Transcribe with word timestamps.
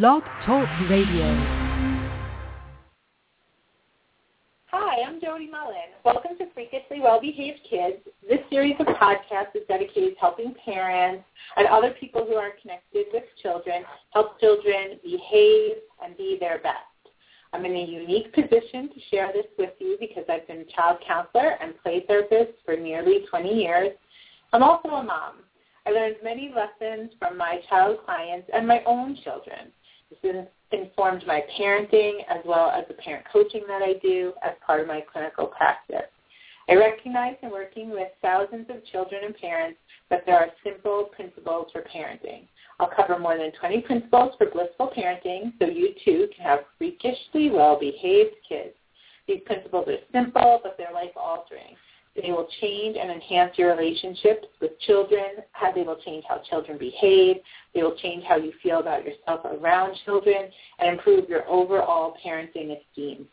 Blog 0.00 0.22
Talk 0.46 0.66
Radio. 0.88 1.26
Hi, 4.68 5.02
I'm 5.06 5.20
Jody 5.20 5.50
Mullen. 5.50 5.92
Welcome 6.02 6.38
to 6.38 6.46
Freakishly 6.54 7.00
Well-Behaved 7.00 7.60
Kids. 7.68 7.96
This 8.26 8.38
series 8.48 8.76
of 8.80 8.86
podcasts 8.86 9.54
is 9.54 9.68
dedicated 9.68 10.14
to 10.14 10.18
helping 10.18 10.54
parents 10.64 11.24
and 11.58 11.66
other 11.66 11.90
people 12.00 12.24
who 12.24 12.36
are 12.36 12.52
connected 12.62 13.04
with 13.12 13.24
children 13.42 13.84
help 14.14 14.40
children 14.40 14.98
behave 15.04 15.72
and 16.02 16.16
be 16.16 16.38
their 16.40 16.56
best. 16.60 16.78
I'm 17.52 17.66
in 17.66 17.76
a 17.76 17.84
unique 17.84 18.32
position 18.32 18.88
to 18.88 19.00
share 19.10 19.30
this 19.34 19.44
with 19.58 19.74
you 19.78 19.98
because 20.00 20.24
I've 20.26 20.48
been 20.48 20.60
a 20.60 20.74
child 20.74 21.00
counselor 21.06 21.58
and 21.60 21.74
play 21.82 22.02
therapist 22.08 22.52
for 22.64 22.78
nearly 22.78 23.26
20 23.28 23.46
years. 23.50 23.90
I'm 24.54 24.62
also 24.62 24.88
a 24.88 25.02
mom. 25.02 25.42
I 25.84 25.90
learned 25.90 26.16
many 26.22 26.50
lessons 26.54 27.10
from 27.18 27.36
my 27.36 27.60
child 27.68 27.98
clients 28.06 28.48
and 28.54 28.66
my 28.66 28.82
own 28.86 29.18
children. 29.22 29.70
This 30.22 30.46
informed 30.72 31.26
my 31.26 31.42
parenting 31.58 32.20
as 32.28 32.38
well 32.44 32.70
as 32.70 32.84
the 32.88 32.94
parent 32.94 33.24
coaching 33.32 33.62
that 33.68 33.82
I 33.82 33.94
do 34.02 34.32
as 34.42 34.52
part 34.66 34.80
of 34.80 34.86
my 34.86 35.02
clinical 35.12 35.46
practice. 35.46 36.08
I 36.68 36.74
recognize 36.74 37.36
in 37.42 37.50
working 37.50 37.90
with 37.90 38.08
thousands 38.22 38.66
of 38.70 38.84
children 38.86 39.24
and 39.24 39.36
parents 39.36 39.78
that 40.10 40.24
there 40.26 40.36
are 40.36 40.48
simple 40.64 41.10
principles 41.14 41.68
for 41.72 41.82
parenting. 41.82 42.46
I'll 42.78 42.90
cover 42.94 43.18
more 43.18 43.36
than 43.36 43.52
20 43.58 43.80
principles 43.82 44.34
for 44.38 44.46
blissful 44.50 44.92
parenting 44.96 45.52
so 45.58 45.66
you 45.66 45.94
too 46.04 46.28
can 46.34 46.44
have 46.44 46.60
freakishly 46.78 47.50
well-behaved 47.50 48.34
kids. 48.48 48.74
These 49.26 49.40
principles 49.46 49.88
are 49.88 49.98
simple, 50.12 50.60
but 50.62 50.76
they're 50.78 50.92
life-altering. 50.92 51.76
They 52.14 52.30
will 52.30 52.46
change 52.60 52.96
and 53.00 53.10
enhance 53.10 53.56
your 53.56 53.74
relationships 53.74 54.46
with 54.60 54.78
children. 54.80 55.36
They 55.74 55.82
will 55.82 55.96
change 56.04 56.24
how 56.28 56.42
children 56.48 56.76
behave. 56.76 57.36
They 57.74 57.82
will 57.82 57.96
change 57.96 58.24
how 58.24 58.36
you 58.36 58.52
feel 58.62 58.80
about 58.80 59.04
yourself 59.04 59.40
around 59.44 59.96
children 60.04 60.50
and 60.78 60.90
improve 60.90 61.28
your 61.28 61.48
overall 61.48 62.14
parenting 62.24 62.76
esteem. 62.78 63.26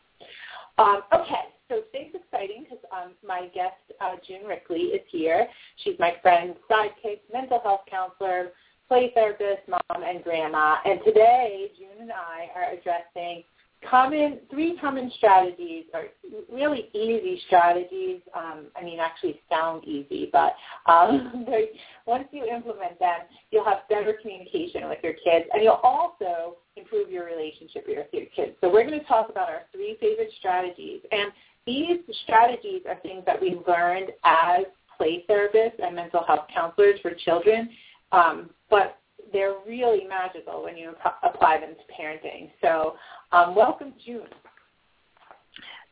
Um, 0.79 1.03
okay, 1.13 1.51
so 1.69 1.81
today's 1.93 2.15
exciting 2.15 2.65
because 2.65 2.85
um, 2.93 3.13
my 3.27 3.49
guest 3.55 3.75
uh, 4.01 4.15
June 4.27 4.47
Rickley 4.47 4.95
is 4.95 5.03
here. 5.11 5.49
She's 5.83 5.99
my 5.99 6.15
friend, 6.23 6.55
sidekick, 6.71 7.21
mental 7.33 7.61
health 7.61 7.81
counselor, 7.91 8.51
play 8.87 9.11
therapist, 9.15 9.69
mom, 9.69 10.03
and 10.03 10.23
grandma. 10.23 10.77
And 10.85 11.01
today, 11.05 11.73
June 11.77 12.01
and 12.01 12.13
I 12.13 12.49
are 12.55 12.73
addressing 12.73 13.43
common 13.89 14.41
three 14.51 14.77
common 14.81 15.11
strategies 15.17 15.85
are 15.95 16.07
really 16.53 16.89
easy 16.95 17.41
strategies. 17.47 18.21
Um, 18.35 18.67
I 18.77 18.83
mean, 18.83 18.99
actually 18.99 19.41
sound 19.49 19.85
easy, 19.85 20.31
but 20.33 20.55
um, 20.87 21.47
once 22.07 22.29
you 22.33 22.45
implement 22.45 22.99
them, 22.99 23.21
you'll 23.51 23.65
have 23.65 23.89
better 23.89 24.15
communication 24.21 24.89
with 24.89 24.99
your 25.03 25.15
kids, 25.15 25.47
and 25.53 25.63
you'll 25.63 25.81
also 25.83 26.57
improve 26.77 27.11
your 27.11 27.25
relationship 27.25 27.85
with 27.87 28.07
your 28.13 28.27
kids. 28.35 28.57
So 28.61 28.73
we're 28.73 28.87
going 28.87 28.99
to 28.99 29.07
talk 29.07 29.31
about 29.31 29.49
our 29.49 29.63
three 29.73 29.97
favorite 30.01 30.31
strategies, 30.39 31.01
and 31.13 31.31
these 31.67 31.99
strategies 32.25 32.83
are 32.89 32.97
things 33.01 33.23
that 33.27 33.41
we 33.41 33.61
learned 33.67 34.11
as 34.25 34.65
play 34.97 35.25
therapists 35.29 35.83
and 35.83 35.95
mental 35.95 36.25
health 36.25 36.47
counselors 36.53 36.99
for 37.01 37.13
children. 37.25 37.69
Um, 38.11 38.51
but 38.71 38.99
they're 39.33 39.57
really 39.67 40.05
magical 40.05 40.63
when 40.63 40.77
you 40.77 40.95
apply 41.23 41.61
them 41.61 41.75
to 41.75 42.03
parenting. 42.03 42.51
So 42.61 42.97
um, 43.33 43.55
welcome, 43.55 43.93
June. 44.05 44.29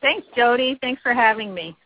Thanks, 0.03 0.27
Jody. 0.37 0.79
Thanks 0.81 1.01
for 1.03 1.15
having 1.15 1.55
me. 1.55 1.77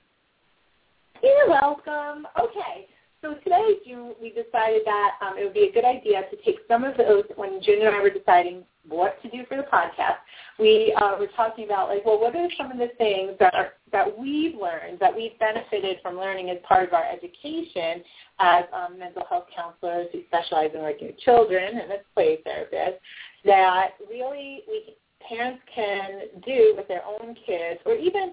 You're 1.23 1.49
welcome. 1.49 2.27
Okay. 2.39 2.89
So 3.23 3.35
today, 3.45 3.75
June, 3.87 4.15
we 4.21 4.31
decided 4.31 4.83
that 4.87 5.11
um, 5.21 5.37
it 5.37 5.45
would 5.45 5.55
be 5.55 5.69
a 5.69 5.73
good 5.73 5.85
idea 5.85 6.23
to 6.31 6.37
take 6.45 6.61
some 6.67 6.85
of 6.85 6.97
those, 6.97 7.25
when 7.37 7.63
June 7.63 7.87
and 7.87 7.95
I 7.95 8.01
were 8.01 8.11
deciding 8.11 8.65
what 8.89 9.21
to 9.23 9.29
do 9.29 9.45
for 9.47 9.59
the 9.59 9.65
podcast, 9.65 10.17
we 10.59 10.95
uh, 11.01 11.17
were 11.19 11.29
talking 11.37 11.67
about, 11.67 11.91
like, 11.91 12.05
well, 12.07 12.19
what 12.19 12.35
are 12.35 12.49
some 12.57 12.73
of 12.73 12.79
the 12.79 12.89
things 12.97 13.33
that, 13.39 13.55
are, 13.55 13.75
that 13.93 14.19
we've 14.19 14.55
learned, 14.55 14.99
that 15.01 15.15
we've 15.15 15.39
benefited 15.39 15.99
from 16.03 16.17
learning 16.17 16.49
as 16.49 16.57
part 16.67 16.89
of 16.89 16.95
our 16.95 17.05
education 17.05 18.03
as 18.39 18.65
um, 18.73 18.99
mental 18.99 19.25
health 19.29 19.47
counselors 19.55 20.09
who 20.13 20.21
specialize 20.29 20.71
in 20.75 20.81
working 20.81 21.09
with 21.09 21.19
children 21.19 21.79
and 21.79 21.93
as 21.93 22.01
play 22.15 22.39
therapists, 22.47 23.01
that 23.45 23.91
really 24.09 24.63
we 24.67 24.97
parents 25.29 25.61
can 25.75 26.23
do 26.45 26.75
with 26.77 26.89
their 26.89 27.03
own 27.05 27.37
kids 27.47 27.81
or 27.85 27.95
even 27.95 28.33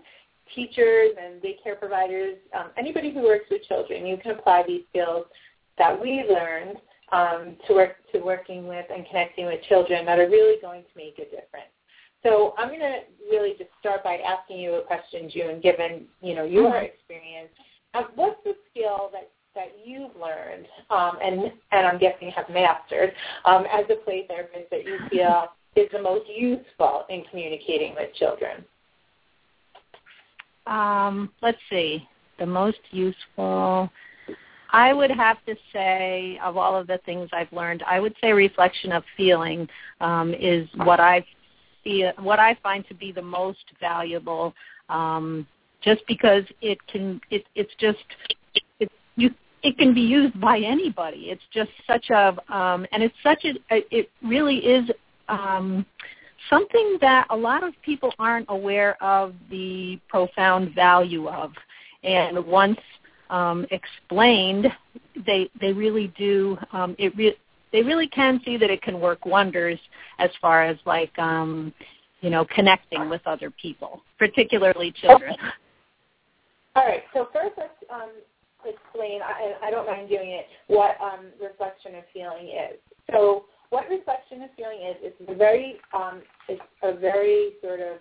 teachers 0.56 1.12
and 1.22 1.41
daycare 1.41 1.80
providers, 1.80 2.38
um, 2.58 2.69
anybody 2.78 3.13
who 3.13 3.24
works 3.24 3.46
with 3.50 3.63
children, 3.63 4.06
you 4.06 4.18
can 4.18 4.31
apply 4.31 4.63
these 4.68 4.84
skills 4.90 5.25
that 5.78 6.00
we 6.00 6.24
learned 6.30 6.78
um, 7.12 7.56
to 7.68 7.74
work 7.74 7.96
to 8.12 8.19
working 8.19 8.68
with 8.68 8.86
and 8.94 9.06
connecting 9.07 9.46
with 9.46 9.62
children 9.69 10.06
that 10.06 10.19
are 10.19 10.30
really 10.30 10.59
going 10.62 10.81
to 10.81 10.90
make 10.96 11.16
a 11.19 11.25
difference. 11.25 11.72
So 12.24 12.53
I'm 12.57 12.68
going 12.69 12.80
to 12.80 13.00
really 13.30 13.52
just 13.57 13.69
start 13.80 14.03
by 14.03 14.18
asking 14.18 14.59
you 14.59 14.75
a 14.75 14.81
question, 14.81 15.30
June, 15.30 15.62
given 15.62 16.06
you 16.22 16.36
know 16.36 16.44
your 16.44 16.72
mm-hmm. 16.72 16.86
experience. 16.86 17.50
Um, 17.94 18.07
what's 18.16 18.44
the 18.44 18.53
skill 18.72 19.09
that 19.13 19.30
that 19.56 19.78
you've 19.84 20.16
learned 20.16 20.68
um, 20.90 21.18
and 21.24 21.52
and 21.72 21.88
I'm 21.88 22.00
guessing 22.00 22.31
have 22.36 22.50
mastered 22.50 23.12
um, 23.46 23.66
as 23.72 23.86
a 23.90 23.96
play 24.03 24.25
therapist 24.28 24.69
that 24.72 24.86
you 24.86 24.97
feel 25.09 25.47
is 25.75 25.88
the 25.92 26.01
most 26.01 26.25
useful 26.27 27.06
in 27.10 27.24
communicating 27.30 27.95
with 27.95 28.13
children? 28.16 28.66
Um, 30.68 31.31
let's 31.42 31.58
see. 31.69 32.08
The 32.40 32.46
most 32.46 32.80
useful. 32.92 33.90
I 34.72 34.94
would 34.94 35.12
have 35.12 35.38
to 35.46 35.56
say, 35.72 36.40
of 36.44 36.58
all 36.58 36.75
of 36.75 36.88
the 36.88 37.00
things 37.06 37.30
I've 37.31 37.52
learned, 37.54 37.84
I 37.88 38.00
would 38.00 38.14
say 38.22 38.34
reflection 38.34 38.92
of 38.92 39.04
feeling 39.16 39.68
um, 40.02 40.34
is 40.34 40.68
what 40.75 41.00
I 41.00 41.25
feel, 41.84 42.12
what 42.19 42.38
I 42.38 42.58
find 42.62 42.86
to 42.90 42.94
be 42.94 43.12
the 43.12 43.22
most 43.22 43.64
valuable. 43.80 44.54
Um, 44.90 45.48
just 45.81 46.02
because 46.08 46.44
it 46.62 46.86
can, 46.88 47.22
it, 47.30 47.46
it's 47.56 47.72
just, 47.80 48.04
it, 48.80 48.92
you, 49.16 49.30
it 49.64 49.78
can 49.78 49.94
be 49.94 50.02
used 50.02 50.40
by 50.40 50.60
anybody. 50.60 51.30
It's 51.30 51.44
just 51.54 51.72
such 51.86 52.10
a, 52.10 52.36
um, 52.54 52.86
and 52.92 53.02
it's 53.02 53.16
such 53.24 53.46
a, 53.46 53.54
it 53.69 54.10
really 54.22 54.58
is 54.58 54.90
um, 55.30 55.86
something 56.49 56.97
that 57.01 57.27
a 57.29 57.35
lot 57.35 57.63
of 57.63 57.73
people 57.83 58.13
aren't 58.19 58.45
aware 58.49 59.01
of 59.03 59.33
the 59.49 59.99
profound 60.07 60.73
value 60.73 61.27
of. 61.27 61.51
And 62.03 62.45
once 62.45 62.79
um, 63.29 63.65
explained, 63.71 64.67
they 65.25 65.49
they 65.59 65.73
really 65.73 66.13
do. 66.17 66.57
Um, 66.71 66.95
it 66.97 67.15
re- 67.17 67.38
they 67.71 67.81
really 67.81 68.07
can 68.07 68.39
see 68.45 68.57
that 68.57 68.69
it 68.69 68.81
can 68.81 68.99
work 68.99 69.25
wonders 69.25 69.79
as 70.19 70.29
far 70.41 70.63
as 70.63 70.77
like 70.85 71.17
um, 71.19 71.73
you 72.21 72.29
know 72.29 72.45
connecting 72.45 73.09
with 73.09 73.21
other 73.25 73.51
people, 73.51 74.01
particularly 74.17 74.94
children. 75.01 75.33
Okay. 75.33 75.41
All 76.75 76.85
right. 76.85 77.03
So 77.13 77.27
first, 77.33 77.53
let's 77.57 77.73
um, 77.91 78.11
explain. 78.63 79.21
I, 79.21 79.55
I 79.63 79.71
don't 79.71 79.88
mind 79.88 80.09
doing 80.09 80.29
it. 80.29 80.45
What 80.67 80.95
um, 81.01 81.25
reflection 81.41 81.95
of 81.95 82.03
feeling 82.13 82.47
is. 82.47 82.77
So 83.11 83.45
what 83.69 83.90
reflection 83.90 84.42
of 84.44 84.50
feeling 84.56 84.81
is? 84.81 84.96
It's 85.02 85.22
a 85.28 85.36
very 85.36 85.78
um, 85.94 86.22
it's 86.48 86.62
a 86.84 86.94
very 86.94 87.54
sort 87.62 87.80
of 87.80 87.98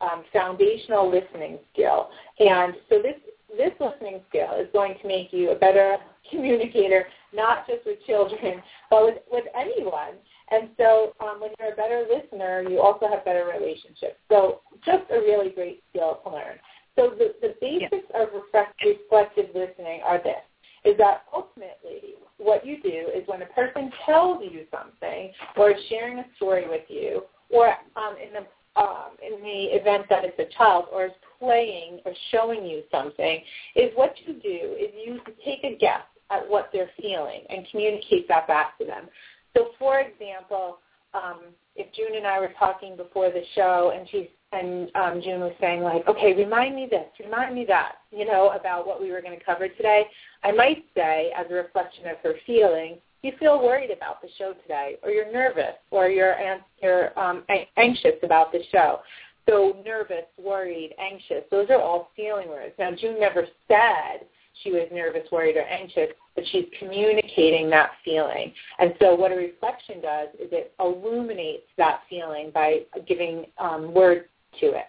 um, 0.00 0.24
foundational 0.32 1.10
listening 1.10 1.58
skill, 1.72 2.10
and 2.38 2.74
so 2.88 3.02
this 3.02 3.16
this 3.56 3.72
listening 3.80 4.20
skill 4.28 4.54
is 4.60 4.68
going 4.72 4.94
to 5.00 5.08
make 5.08 5.32
you 5.32 5.50
a 5.50 5.54
better 5.54 5.96
communicator, 6.30 7.06
not 7.32 7.66
just 7.66 7.84
with 7.86 7.98
children, 8.06 8.62
but 8.90 9.04
with, 9.04 9.18
with 9.30 9.44
anyone. 9.56 10.14
And 10.50 10.70
so 10.76 11.14
um, 11.20 11.40
when 11.40 11.50
you're 11.58 11.72
a 11.72 11.76
better 11.76 12.06
listener, 12.08 12.62
you 12.62 12.80
also 12.80 13.06
have 13.08 13.24
better 13.24 13.50
relationships. 13.52 14.16
So 14.30 14.60
just 14.84 15.04
a 15.10 15.20
really 15.20 15.50
great 15.50 15.82
skill 15.90 16.20
to 16.24 16.30
learn. 16.30 16.56
So 16.96 17.10
the, 17.16 17.34
the 17.40 17.54
basics 17.60 18.06
yeah. 18.10 18.22
of 18.22 18.28
reflective 18.34 19.54
listening 19.54 20.00
are 20.04 20.18
this, 20.18 20.42
is 20.84 20.96
that 20.98 21.24
ultimately 21.32 22.14
what 22.38 22.64
you 22.64 22.80
do 22.82 23.08
is 23.14 23.26
when 23.26 23.42
a 23.42 23.46
person 23.46 23.90
tells 24.06 24.42
you 24.42 24.64
something 24.70 25.32
or 25.56 25.72
is 25.72 25.76
sharing 25.88 26.18
a 26.18 26.24
story 26.36 26.68
with 26.68 26.84
you 26.88 27.22
or 27.50 27.68
um, 27.96 28.14
in 28.24 28.32
the 28.32 28.46
um, 28.80 29.16
in 29.20 29.42
the 29.42 29.76
event 29.76 30.04
that 30.08 30.24
it's 30.24 30.38
a 30.38 30.56
child 30.56 30.84
or 30.92 31.06
is 31.06 31.12
playing 31.40 31.98
or 32.04 32.12
showing 32.30 32.64
you 32.64 32.82
something, 32.92 33.40
is 33.74 33.90
what 33.96 34.14
you 34.24 34.34
do 34.34 34.76
is 34.78 34.90
you 35.04 35.20
take 35.44 35.64
a 35.64 35.76
guess 35.76 36.02
at 36.30 36.48
what 36.48 36.70
they're 36.72 36.90
feeling 37.00 37.40
and 37.50 37.66
communicate 37.70 38.28
that 38.28 38.46
back 38.46 38.78
to 38.78 38.84
them. 38.84 39.08
So, 39.56 39.70
for 39.78 39.98
example, 39.98 40.78
um, 41.12 41.40
if 41.74 41.92
June 41.94 42.16
and 42.16 42.26
I 42.26 42.38
were 42.38 42.52
talking 42.58 42.96
before 42.96 43.30
the 43.30 43.42
show, 43.54 43.92
and 43.96 44.08
she's 44.10 44.28
and 44.52 44.90
um, 44.94 45.20
June 45.22 45.40
was 45.40 45.52
saying 45.60 45.82
like, 45.82 46.06
okay, 46.08 46.34
remind 46.34 46.74
me 46.74 46.88
this, 46.90 47.06
remind 47.22 47.54
me 47.54 47.64
that, 47.68 47.96
you 48.10 48.24
know, 48.24 48.50
about 48.58 48.86
what 48.86 49.00
we 49.00 49.10
were 49.10 49.20
going 49.20 49.38
to 49.38 49.44
cover 49.44 49.68
today. 49.68 50.06
I 50.42 50.52
might 50.52 50.84
say, 50.94 51.30
as 51.36 51.46
a 51.50 51.54
reflection 51.54 52.06
of 52.06 52.16
her 52.22 52.34
feeling, 52.46 52.96
you 53.22 53.32
feel 53.38 53.62
worried 53.62 53.90
about 53.90 54.22
the 54.22 54.28
show 54.38 54.54
today, 54.62 54.96
or 55.02 55.10
you're 55.10 55.30
nervous, 55.32 55.74
or 55.90 56.08
you're 56.08 56.36
you're 56.80 57.18
um, 57.18 57.44
anxious 57.76 58.14
about 58.22 58.52
the 58.52 58.60
show. 58.70 59.00
So 59.48 59.76
nervous, 59.84 60.24
worried, 60.42 60.94
anxious, 61.00 61.42
those 61.50 61.68
are 61.70 61.80
all 61.80 62.10
feeling 62.14 62.48
words. 62.48 62.74
Now, 62.78 62.90
June 62.92 63.18
never 63.18 63.46
said 63.66 64.26
she 64.62 64.70
was 64.70 64.88
nervous, 64.92 65.22
worried, 65.32 65.56
or 65.56 65.62
anxious, 65.62 66.10
but 66.34 66.44
she's 66.50 66.66
communicating 66.78 67.70
that 67.70 67.90
feeling. 68.04 68.52
And 68.78 68.94
so 69.00 69.14
what 69.14 69.32
a 69.32 69.36
reflection 69.36 70.00
does 70.00 70.28
is 70.34 70.48
it 70.52 70.72
illuminates 70.78 71.66
that 71.76 72.02
feeling 72.08 72.50
by 72.52 72.80
giving 73.06 73.46
um, 73.58 73.92
words 73.94 74.26
to 74.60 74.66
it. 74.66 74.86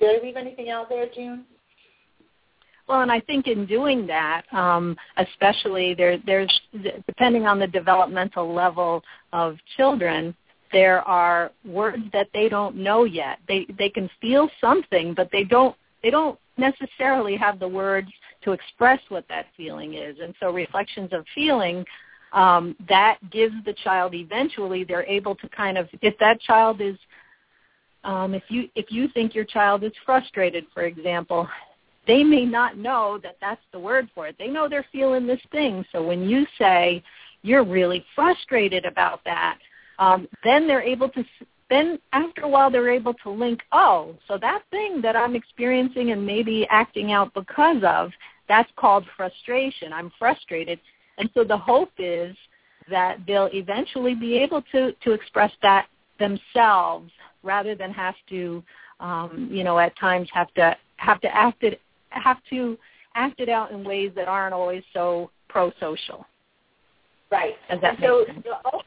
Did 0.00 0.20
I 0.20 0.24
leave 0.24 0.36
anything 0.36 0.70
out 0.70 0.88
there, 0.88 1.06
June? 1.14 1.44
Well, 2.88 3.02
and 3.02 3.12
I 3.12 3.20
think 3.20 3.46
in 3.46 3.64
doing 3.66 4.06
that, 4.08 4.42
um, 4.52 4.96
especially 5.16 5.94
there, 5.94 6.18
there's 6.26 6.60
depending 7.06 7.46
on 7.46 7.58
the 7.58 7.66
developmental 7.66 8.52
level 8.52 9.02
of 9.32 9.56
children, 9.76 10.34
there 10.72 11.00
are 11.02 11.52
words 11.64 12.02
that 12.12 12.28
they 12.34 12.48
don't 12.48 12.76
know 12.76 13.04
yet. 13.04 13.38
They 13.46 13.66
they 13.78 13.88
can 13.88 14.10
feel 14.20 14.48
something, 14.60 15.14
but 15.14 15.28
they 15.30 15.44
don't 15.44 15.76
they 16.02 16.10
don't 16.10 16.38
necessarily 16.56 17.36
have 17.36 17.58
the 17.58 17.68
words 17.68 18.08
to 18.44 18.52
express 18.52 18.98
what 19.08 19.24
that 19.28 19.46
feeling 19.56 19.94
is. 19.94 20.16
And 20.20 20.34
so 20.40 20.50
reflections 20.50 21.10
of 21.12 21.24
feeling 21.34 21.84
um, 22.32 22.74
that 22.88 23.18
gives 23.30 23.54
the 23.64 23.74
child 23.84 24.14
eventually 24.14 24.84
they're 24.84 25.06
able 25.06 25.34
to 25.36 25.48
kind 25.50 25.78
of 25.78 25.88
if 26.00 26.18
that 26.18 26.40
child 26.40 26.80
is 26.80 26.96
um, 28.04 28.34
if 28.34 28.42
you 28.48 28.68
if 28.74 28.90
you 28.90 29.08
think 29.08 29.34
your 29.34 29.44
child 29.44 29.84
is 29.84 29.92
frustrated, 30.04 30.66
for 30.74 30.82
example, 30.82 31.48
they 32.06 32.24
may 32.24 32.44
not 32.44 32.76
know 32.76 33.18
that 33.22 33.36
that's 33.40 33.60
the 33.72 33.78
word 33.78 34.08
for 34.14 34.26
it. 34.26 34.36
They 34.38 34.48
know 34.48 34.68
they're 34.68 34.86
feeling 34.90 35.26
this 35.26 35.40
thing. 35.50 35.84
So 35.92 36.02
when 36.02 36.28
you 36.28 36.46
say 36.58 37.02
you're 37.42 37.64
really 37.64 38.04
frustrated 38.14 38.84
about 38.84 39.20
that, 39.24 39.58
um, 39.98 40.28
then 40.42 40.66
they're 40.66 40.82
able 40.82 41.08
to 41.10 41.24
then 41.70 41.98
after 42.12 42.42
a 42.42 42.48
while 42.48 42.70
they're 42.70 42.90
able 42.90 43.14
to 43.14 43.30
link, 43.30 43.62
oh, 43.72 44.14
so 44.28 44.36
that 44.38 44.62
thing 44.70 45.00
that 45.00 45.16
I'm 45.16 45.34
experiencing 45.34 46.10
and 46.10 46.24
maybe 46.24 46.66
acting 46.70 47.12
out 47.12 47.32
because 47.32 47.82
of, 47.82 48.10
that's 48.46 48.70
called 48.76 49.06
frustration. 49.16 49.90
I'm 49.92 50.12
frustrated. 50.18 50.78
And 51.16 51.30
so 51.32 51.44
the 51.44 51.56
hope 51.56 51.92
is 51.98 52.36
that 52.90 53.20
they'll 53.26 53.48
eventually 53.54 54.14
be 54.14 54.36
able 54.36 54.62
to, 54.72 54.92
to 54.92 55.12
express 55.12 55.52
that 55.62 55.86
themselves 56.18 57.10
rather 57.42 57.74
than 57.74 57.92
have 57.92 58.14
to, 58.28 58.62
um, 59.00 59.48
you 59.50 59.64
know, 59.64 59.78
at 59.78 59.96
times 59.98 60.28
have 60.32 60.52
to 60.54 60.76
have 60.96 61.20
to 61.20 61.34
act 61.34 61.62
it 61.62 61.80
have 62.10 62.38
to 62.50 62.78
act 63.14 63.40
it 63.40 63.48
out 63.48 63.70
in 63.70 63.84
ways 63.84 64.12
that 64.14 64.28
aren't 64.28 64.54
always 64.54 64.82
so 64.92 65.30
pro-social. 65.48 66.26
Right. 67.30 67.54
Does 67.70 67.80
that 67.80 67.94
and 67.94 68.02
so 68.02 68.24
sense? 68.26 68.38
The, 68.44 68.80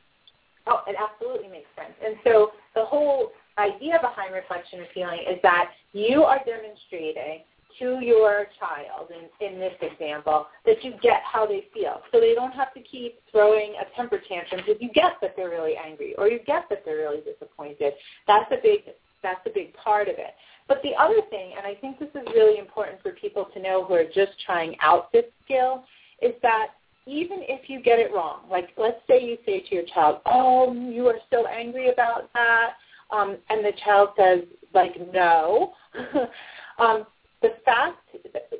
oh, 0.67 0.81
it 0.87 0.95
absolutely 0.99 1.49
makes 1.49 1.67
sense. 1.75 1.93
And 2.03 2.15
so 2.23 2.51
the 2.75 2.85
whole 2.85 3.31
idea 3.57 3.99
behind 4.01 4.33
reflection 4.33 4.81
of 4.81 4.87
feeling 4.93 5.19
is 5.19 5.39
that 5.43 5.71
you 5.93 6.23
are 6.23 6.39
demonstrating 6.45 7.41
to 7.79 7.99
your 8.01 8.47
child 8.59 9.09
in, 9.09 9.45
in 9.45 9.59
this 9.59 9.73
example 9.81 10.47
that 10.65 10.83
you 10.83 10.93
get 11.01 11.21
how 11.23 11.45
they 11.45 11.67
feel. 11.73 12.01
So 12.11 12.19
they 12.19 12.33
don't 12.33 12.53
have 12.53 12.73
to 12.73 12.81
keep 12.81 13.19
throwing 13.31 13.73
a 13.81 13.95
temper 13.95 14.19
tantrum 14.27 14.61
because 14.65 14.81
you 14.81 14.89
get 14.93 15.13
that 15.21 15.35
they're 15.35 15.49
really 15.49 15.75
angry 15.75 16.15
or 16.17 16.27
you 16.27 16.39
get 16.45 16.65
that 16.69 16.83
they're 16.85 16.97
really 16.97 17.21
disappointed. 17.21 17.93
That's 18.27 18.51
a 18.51 18.57
big 18.61 18.81
that's 19.23 19.41
a 19.47 19.49
big 19.49 19.73
part 19.73 20.07
of 20.07 20.15
it. 20.19 20.35
But 20.67 20.81
the 20.83 20.93
other 20.99 21.21
thing, 21.31 21.53
and 21.57 21.65
I 21.65 21.73
think 21.79 21.99
this 21.99 22.09
is 22.09 22.27
really 22.35 22.59
important 22.59 23.01
for 23.01 23.11
people 23.11 23.47
to 23.53 23.61
know 23.61 23.83
who 23.83 23.95
are 23.95 24.05
just 24.05 24.39
trying 24.45 24.75
out 24.81 25.11
this 25.11 25.25
skill, 25.43 25.83
is 26.21 26.33
that 26.43 26.67
even 27.07 27.39
if 27.41 27.69
you 27.69 27.81
get 27.81 27.99
it 27.99 28.11
wrong, 28.13 28.41
like 28.49 28.69
let's 28.77 28.99
say 29.07 29.23
you 29.23 29.37
say 29.45 29.61
to 29.61 29.75
your 29.75 29.85
child, 29.85 30.21
oh, 30.25 30.73
you 30.73 31.07
are 31.07 31.19
so 31.31 31.47
angry 31.47 31.89
about 31.89 32.31
that, 32.33 32.73
um, 33.11 33.37
and 33.49 33.63
the 33.63 33.73
child 33.83 34.09
says, 34.17 34.41
like, 34.73 34.95
no, 35.13 35.73
um, 36.79 37.05
the 37.45 37.53
fact 37.63 37.97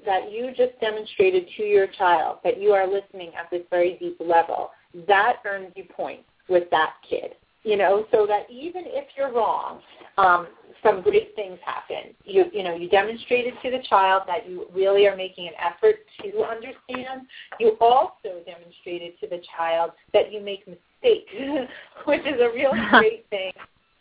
that 0.06 0.32
you 0.32 0.52
just 0.56 0.80
demonstrated 0.80 1.48
to 1.58 1.64
your 1.64 1.88
child 1.88 2.38
that 2.44 2.62
you 2.62 2.72
are 2.72 2.86
listening 2.86 3.32
at 3.40 3.50
this 3.50 3.64
very 3.72 3.98
deep 4.00 4.18
level, 4.20 4.70
that 5.08 5.38
earns 5.46 5.72
you 5.76 5.86
points 5.86 6.30
with 6.48 6.70
that 6.70 6.94
kid. 7.10 7.32
You 7.64 7.78
know, 7.78 8.06
so 8.12 8.28
that 8.28 8.46
even 8.52 8.84
if 8.86 9.06
you're 9.18 9.34
wrong, 9.34 9.82
um, 10.20 10.48
some 10.84 11.02
great 11.02 11.34
things 11.36 11.58
happen. 11.66 12.14
You, 12.24 12.46
you 12.54 12.62
know, 12.62 12.76
you 12.76 12.88
demonstrated 12.88 13.56
to 13.64 13.72
the 13.72 13.80
child 13.90 14.24
that 14.28 14.48
you 14.48 14.68
really 14.72 15.08
are 15.08 15.16
making 15.16 15.48
an 15.48 15.54
effort 15.60 15.96
to 16.22 16.44
understand. 16.44 17.26
You 17.60 17.76
also 17.82 18.44
demonstrated 18.46 19.20
to 19.20 19.28
the 19.28 19.42
child 19.58 19.94
that 20.14 20.32
you 20.32 20.42
make 20.42 20.68
mistakes, 20.68 21.32
which 22.06 22.22
is 22.22 22.40
a 22.40 22.54
really 22.54 22.80
great 22.92 23.26
thing 23.32 23.52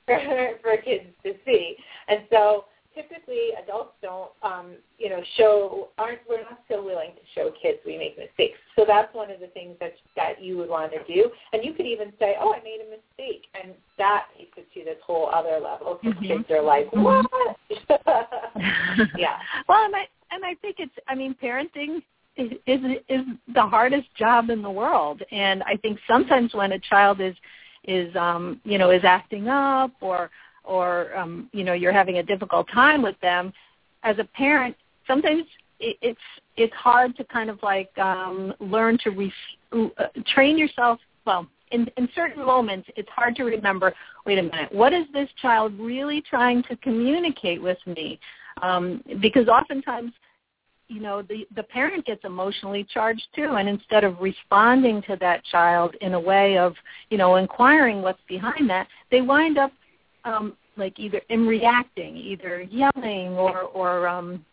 for, 0.04 0.20
for 0.62 0.76
kids 0.82 1.06
to 1.24 1.32
see. 1.46 1.76
And 2.08 2.20
so 2.30 2.66
typically 2.94 3.50
adults 3.62 3.94
don't, 4.00 4.30
um, 4.42 4.76
you 4.98 5.10
know, 5.10 5.20
show 5.36 5.88
aren't 5.98 6.20
we're 6.28 6.42
not 6.42 6.60
so 6.70 6.82
willing 6.82 7.10
to 7.10 7.20
show 7.34 7.50
kids 7.60 7.78
we 7.84 7.98
make 7.98 8.16
mistakes. 8.16 8.58
So 8.76 8.84
that's 8.86 9.12
one 9.14 9.30
of 9.30 9.40
the 9.40 9.48
things 9.48 9.76
that 9.80 9.92
that 10.16 10.42
you 10.42 10.56
would 10.56 10.62
want 10.74 10.92
to 10.92 10.98
do. 11.12 11.30
And 11.52 11.64
you 11.64 11.72
could 11.72 11.86
even 11.86 12.12
say, 12.18 12.36
"Oh, 12.40 12.52
I 12.52 12.62
made 12.62 12.80
a 12.86 12.90
mistake," 12.90 13.44
and 13.54 13.72
that 13.98 14.26
takes 14.36 14.58
it 14.58 14.66
to 14.74 14.84
this 14.84 14.98
whole 15.06 15.30
other 15.32 15.58
level. 15.60 15.98
Because 16.02 16.18
mm-hmm. 16.18 16.38
kids 16.38 16.50
are 16.50 16.62
like, 16.62 16.88
"What?" 16.92 17.26
yeah. 19.16 19.38
Well, 19.68 19.84
and 19.84 19.96
I 19.96 20.06
and 20.30 20.44
I 20.44 20.54
think 20.60 20.76
it's. 20.78 20.94
I 21.08 21.14
mean, 21.14 21.34
parenting 21.42 22.02
is, 22.36 22.52
is 22.66 22.80
is 23.08 23.24
the 23.54 23.62
hardest 23.62 24.08
job 24.16 24.50
in 24.50 24.62
the 24.62 24.70
world, 24.70 25.22
and 25.30 25.62
I 25.62 25.76
think 25.76 25.98
sometimes 26.08 26.54
when 26.54 26.72
a 26.72 26.78
child 26.78 27.20
is 27.20 27.34
is 27.84 28.14
um 28.16 28.60
you 28.64 28.78
know 28.78 28.90
is 28.90 29.04
acting 29.04 29.48
up 29.48 29.92
or 30.00 30.30
or 30.64 31.16
um, 31.16 31.48
you 31.52 31.64
know 31.64 31.74
you're 31.74 31.92
having 31.92 32.18
a 32.18 32.22
difficult 32.22 32.66
time 32.72 33.02
with 33.02 33.18
them, 33.20 33.52
as 34.02 34.18
a 34.18 34.24
parent, 34.24 34.74
sometimes 35.06 35.44
it, 35.80 35.96
it's 36.02 36.20
it's 36.56 36.74
hard 36.74 37.16
to 37.16 37.24
kind 37.24 37.50
of 37.50 37.58
like 37.62 37.96
um, 37.98 38.54
learn 38.60 38.98
to 39.04 39.10
re- 39.10 39.32
train 40.26 40.58
yourself. 40.58 40.98
Well, 41.26 41.46
in, 41.70 41.88
in 41.96 42.08
certain 42.14 42.44
moments, 42.44 42.88
it's 42.96 43.08
hard 43.08 43.34
to 43.36 43.44
remember. 43.44 43.92
Wait 44.26 44.38
a 44.38 44.42
minute, 44.42 44.72
what 44.72 44.92
is 44.92 45.06
this 45.12 45.28
child 45.40 45.72
really 45.78 46.22
trying 46.22 46.62
to 46.64 46.76
communicate 46.76 47.60
with 47.60 47.78
me? 47.86 48.18
Um, 48.62 49.02
because 49.20 49.48
oftentimes 49.48 50.12
you 50.88 51.00
know 51.00 51.22
the 51.22 51.46
the 51.56 51.62
parent 51.62 52.04
gets 52.04 52.24
emotionally 52.24 52.84
charged 52.84 53.26
too 53.34 53.54
and 53.58 53.70
instead 53.70 54.04
of 54.04 54.20
responding 54.20 55.00
to 55.00 55.16
that 55.18 55.42
child 55.44 55.96
in 56.02 56.12
a 56.12 56.20
way 56.20 56.58
of 56.58 56.74
you 57.08 57.16
know 57.16 57.36
inquiring 57.36 58.02
what's 58.02 58.20
behind 58.28 58.68
that 58.68 58.86
they 59.10 59.22
wind 59.22 59.56
up 59.56 59.72
um, 60.26 60.56
like 60.76 60.98
either 60.98 61.20
in 61.28 61.46
reacting, 61.46 62.16
either 62.16 62.62
yelling 62.62 63.32
or 63.34 63.60
or 63.60 64.08
um, 64.08 64.44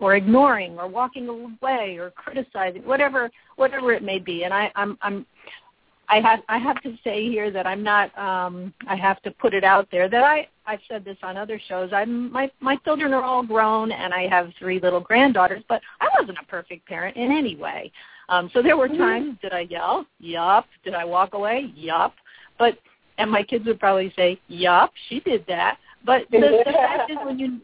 or 0.00 0.16
ignoring 0.16 0.78
or 0.78 0.88
walking 0.88 1.28
away 1.28 1.98
or 1.98 2.10
criticizing, 2.10 2.82
whatever 2.82 3.30
whatever 3.56 3.92
it 3.92 4.02
may 4.02 4.18
be. 4.18 4.44
And 4.44 4.52
I, 4.52 4.72
I'm 4.74 4.98
I'm 5.02 5.26
I 6.08 6.20
have 6.20 6.40
I 6.48 6.58
have 6.58 6.82
to 6.82 6.96
say 7.04 7.28
here 7.28 7.50
that 7.52 7.66
I'm 7.66 7.82
not. 7.82 8.16
Um, 8.18 8.74
I 8.88 8.96
have 8.96 9.22
to 9.22 9.30
put 9.30 9.54
it 9.54 9.62
out 9.62 9.88
there 9.92 10.08
that 10.08 10.24
I 10.24 10.48
I've 10.66 10.80
said 10.88 11.04
this 11.04 11.18
on 11.22 11.36
other 11.36 11.60
shows. 11.68 11.90
I'm 11.92 12.32
my 12.32 12.50
my 12.60 12.76
children 12.76 13.12
are 13.14 13.22
all 13.22 13.44
grown 13.44 13.92
and 13.92 14.12
I 14.12 14.26
have 14.28 14.50
three 14.58 14.80
little 14.80 15.00
granddaughters, 15.00 15.62
but 15.68 15.80
I 16.00 16.08
wasn't 16.18 16.38
a 16.42 16.46
perfect 16.46 16.86
parent 16.86 17.16
in 17.16 17.30
any 17.30 17.54
way. 17.54 17.92
Um, 18.28 18.50
so 18.52 18.62
there 18.62 18.76
were 18.76 18.88
Mm-hmm. 18.88 18.98
times 18.98 19.38
did 19.42 19.52
I 19.52 19.60
yell? 19.60 20.06
Yup. 20.18 20.66
Did 20.84 20.94
I 20.94 21.04
walk 21.04 21.34
away? 21.34 21.72
Yup. 21.76 22.14
But 22.58 22.78
and 23.18 23.30
my 23.30 23.42
kids 23.42 23.66
would 23.66 23.78
probably 23.78 24.12
say, 24.16 24.40
"Yup, 24.48 24.92
she 25.08 25.20
did 25.20 25.44
that." 25.46 25.78
But 26.04 26.22
the, 26.30 26.38
the 26.38 26.72
fact 26.72 27.10
is, 27.10 27.18
when 27.24 27.38
you 27.38 27.60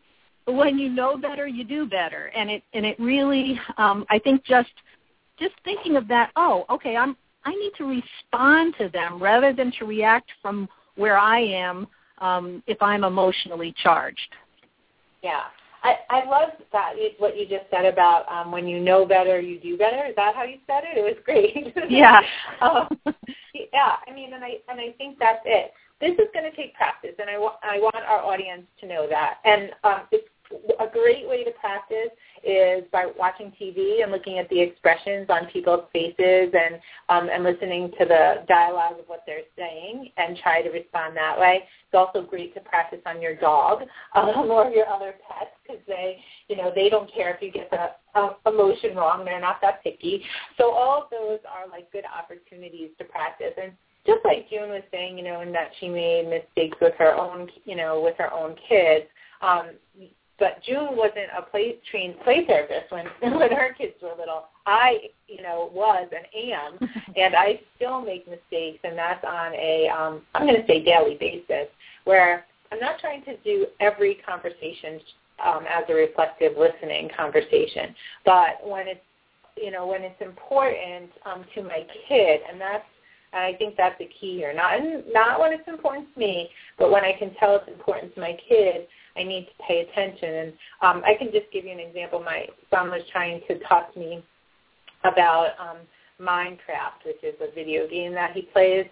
when 0.47 0.79
you 0.79 0.89
know 0.89 1.17
better, 1.17 1.47
you 1.47 1.65
do 1.65 1.87
better, 1.87 2.31
and 2.37 2.51
it 2.51 2.63
and 2.73 2.87
it 2.87 2.99
really, 3.01 3.61
um, 3.79 4.05
I 4.11 4.19
think 4.19 4.45
just 4.45 4.73
just 5.39 5.55
thinking 5.65 5.97
of 5.97 6.09
that. 6.09 6.31
Oh, 6.37 6.65
okay, 6.71 6.97
I'm 6.97 7.17
I 7.45 7.51
need 7.51 7.73
to 7.79 7.85
respond 7.85 8.75
to 8.79 8.89
them 8.89 9.23
rather 9.23 9.53
than 9.53 9.73
to 9.79 9.85
react 9.87 10.31
from 10.43 10.69
where 10.97 11.17
I 11.17 11.41
am 11.41 11.87
um, 12.19 12.63
if 12.67 12.83
I'm 12.83 13.05
emotionally 13.05 13.75
charged. 13.83 14.35
Yeah. 15.23 15.43
I, 15.83 15.97
I 16.11 16.29
love 16.29 16.51
that 16.73 16.95
what 17.19 17.39
you 17.39 17.47
just 17.47 17.71
said 17.71 17.85
about 17.85 18.29
um, 18.29 18.51
when 18.51 18.67
you 18.67 18.81
know 18.81 19.07
better, 19.07 19.41
you 19.41 19.61
do 19.61 19.77
better. 19.77 20.05
Is 20.07 20.17
that 20.17 20.35
how 20.35 20.43
you 20.43 20.57
said 20.67 20.83
it? 20.85 20.99
It 20.99 21.03
was 21.03 21.17
great. 21.25 21.75
Yeah. 21.89 22.23
um, 22.61 22.89
yeah. 23.73 23.97
I 24.07 24.13
mean, 24.13 24.33
and 24.35 24.43
I 24.43 24.57
and 24.69 24.81
I 24.81 24.93
think 24.99 25.19
that's 25.21 25.43
it. 25.45 25.73
This 26.01 26.13
is 26.13 26.27
going 26.35 26.51
to 26.51 26.57
take 26.57 26.75
practice, 26.75 27.13
and 27.21 27.31
I 27.31 27.39
want 27.39 27.57
I 27.63 27.79
want 27.79 27.97
our 27.97 28.19
audience 28.19 28.65
to 28.81 28.87
know 28.87 29.07
that. 29.09 29.39
And 29.45 29.71
um, 29.85 30.01
it's 30.11 30.27
a 30.81 30.87
great 30.93 31.29
way 31.29 31.45
to 31.45 31.51
practice 31.53 32.11
is 32.45 32.85
by 32.93 33.07
watching 33.19 33.53
TV 33.61 34.03
and 34.03 34.13
looking 34.13 34.39
at 34.39 34.49
the 34.49 34.61
expressions 34.61 35.27
on 35.29 35.47
people's 35.47 35.85
faces 35.93 36.53
and 36.55 36.81
um, 37.09 37.29
and 37.33 37.43
listening 37.43 37.91
to 37.99 38.05
the 38.05 38.45
dialogue 38.49 39.01
of 39.01 39.07
what 39.07 39.25
they're 39.27 39.41
saying 39.57 40.11
and 40.17 40.37
try 40.39 40.63
to 40.63 40.71
respond 40.71 41.17
that 41.17 41.39
way. 41.39 41.65
It's 41.65 41.95
also 41.95 42.23
great 42.23 42.55
to 42.55 42.61
practice 42.61 43.01
on 43.07 43.21
your 43.21 43.35
dog 43.35 43.83
um, 44.15 44.51
or 44.51 44.71
your 44.71 44.89
other 44.89 45.15
pets 45.29 45.51
because 45.63 45.83
they, 45.87 46.19
you 46.49 46.57
know, 46.57 46.71
they 46.75 46.89
don't 46.89 47.13
care 47.13 47.35
if 47.35 47.43
you 47.43 47.51
get 47.51 47.71
the 47.71 47.91
uh, 48.15 48.35
emotion 48.47 48.97
wrong. 48.97 49.25
They're 49.25 49.41
not 49.41 49.61
that 49.63 49.83
picky. 49.83 50.23
So 50.59 50.71
all 50.71 51.03
of 51.03 51.11
those 51.11 51.41
are 51.51 51.69
like 51.69 51.91
good 51.93 52.05
opportunities 52.07 52.91
to 52.99 53.05
practice. 53.05 53.53
And 53.61 53.73
just 54.07 54.25
like 54.25 54.49
June 54.49 54.71
was 54.71 54.83
saying, 54.93 55.19
you 55.19 55.25
know, 55.25 55.41
and 55.41 55.55
that 55.55 55.73
she 55.81 55.89
made 55.89 56.29
mistakes 56.29 56.77
with 56.81 56.95
her 56.99 57.15
own, 57.15 57.49
you 57.65 57.75
know, 57.75 58.01
with 58.01 58.15
her 58.19 58.33
own 58.33 58.55
kids. 58.69 59.07
Um, 59.43 59.71
but 60.39 60.63
June 60.63 60.97
wasn't 60.97 61.29
a 61.37 61.43
play 61.43 61.77
trained 61.91 62.21
play 62.21 62.45
therapist 62.47 62.91
when 62.91 63.07
when 63.39 63.51
her 63.51 63.73
kids 63.75 63.95
were 64.03 64.15
little. 64.19 64.45
I, 64.67 65.11
you 65.29 65.43
know, 65.43 65.71
was 65.73 66.09
and 66.15 66.53
am, 66.53 66.79
and 67.17 67.35
I 67.35 67.61
still 67.77 68.01
make 68.01 68.29
mistakes, 68.29 68.81
and 68.85 68.97
that's 68.97 69.25
on 69.25 69.55
a 69.55 69.89
um, 69.89 70.23
I'm 70.35 70.47
going 70.47 70.61
to 70.61 70.67
say 70.67 70.85
daily 70.85 71.17
basis, 71.19 71.69
where 72.05 72.45
I'm 72.73 72.81
not 72.81 72.99
trying 72.99 73.25
to 73.25 73.37
do 73.39 73.67
every 73.81 74.17
conversation 74.27 75.01
um, 75.45 75.65
as 75.73 75.85
a 75.89 75.95
reflective 75.95 76.53
listening 76.59 77.11
conversation, 77.17 77.95
but 78.25 78.59
when 78.65 78.89
it's 78.89 79.01
you 79.57 79.71
know 79.71 79.87
when 79.87 80.03
it's 80.03 80.21
important 80.21 81.11
um, 81.25 81.45
to 81.55 81.63
my 81.63 81.87
kid, 82.09 82.41
and 82.51 82.61
that's 82.61 82.85
and 83.33 83.43
I 83.43 83.55
think 83.55 83.77
that's 83.77 83.99
the 83.99 84.09
key 84.21 84.37
here. 84.37 84.53
Not 84.53 84.81
not 85.13 85.41
when 85.41 85.53
it's 85.53 85.69
important 85.69 86.13
to 86.15 86.21
me, 86.21 86.51
but 86.79 86.91
when 86.91 87.05
I 87.05 87.13
can 87.19 87.35
tell 87.35 87.57
it's 87.57 87.69
important 87.69 88.15
to 88.15 88.21
my 88.21 88.37
kid, 88.49 88.87
I 89.19 89.23
need 89.25 89.47
to 89.47 89.65
pay 89.67 89.81
attention. 89.81 90.35
And 90.35 90.53
um, 90.83 91.03
I 91.05 91.15
can 91.15 91.29
just 91.33 91.47
give 91.53 91.65
you 91.65 91.73
an 91.73 91.81
example. 91.81 92.21
My 92.21 92.47
son 92.71 92.91
was 92.91 93.03
trying 93.13 93.41
to 93.49 93.59
talk 93.61 93.93
to 93.95 93.99
me 94.01 94.23
about 95.05 95.51
um, 95.59 95.79
Minecraft, 96.21 97.05
which 97.05 97.23
is 97.23 97.35
a 97.41 97.55
video 97.55 97.89
game 97.89 98.13
that 98.15 98.33
he 98.33 98.43
plays. 98.43 98.87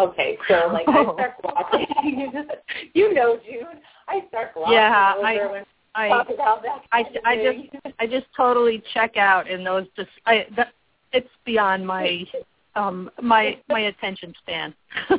Okay, 0.00 0.38
so 0.48 0.70
like 0.72 0.88
I 0.88 1.02
start 1.04 1.34
watching. 1.44 1.86
you 2.94 3.12
know, 3.12 3.38
June. 3.44 3.80
I 4.08 4.22
start 4.28 4.54
glossing 4.54 4.72
Yeah, 4.74 5.14
over 5.16 5.26
I- 5.26 5.52
when 5.52 5.64
I 5.94 6.08
talk 6.08 6.30
about 6.30 6.62
that. 6.62 6.82
I, 6.90 7.04
I 7.26 7.36
just 7.36 7.94
I 8.00 8.06
just 8.06 8.26
totally 8.34 8.82
check 8.94 9.18
out 9.18 9.46
in 9.48 9.62
those 9.62 9.84
just 9.94 10.08
I 10.24 10.46
that 10.56 10.68
it's 11.12 11.28
beyond 11.44 11.86
my 11.86 12.24
um 12.74 13.10
my 13.20 13.58
my 13.68 13.80
attention 13.80 14.32
span. 14.38 14.74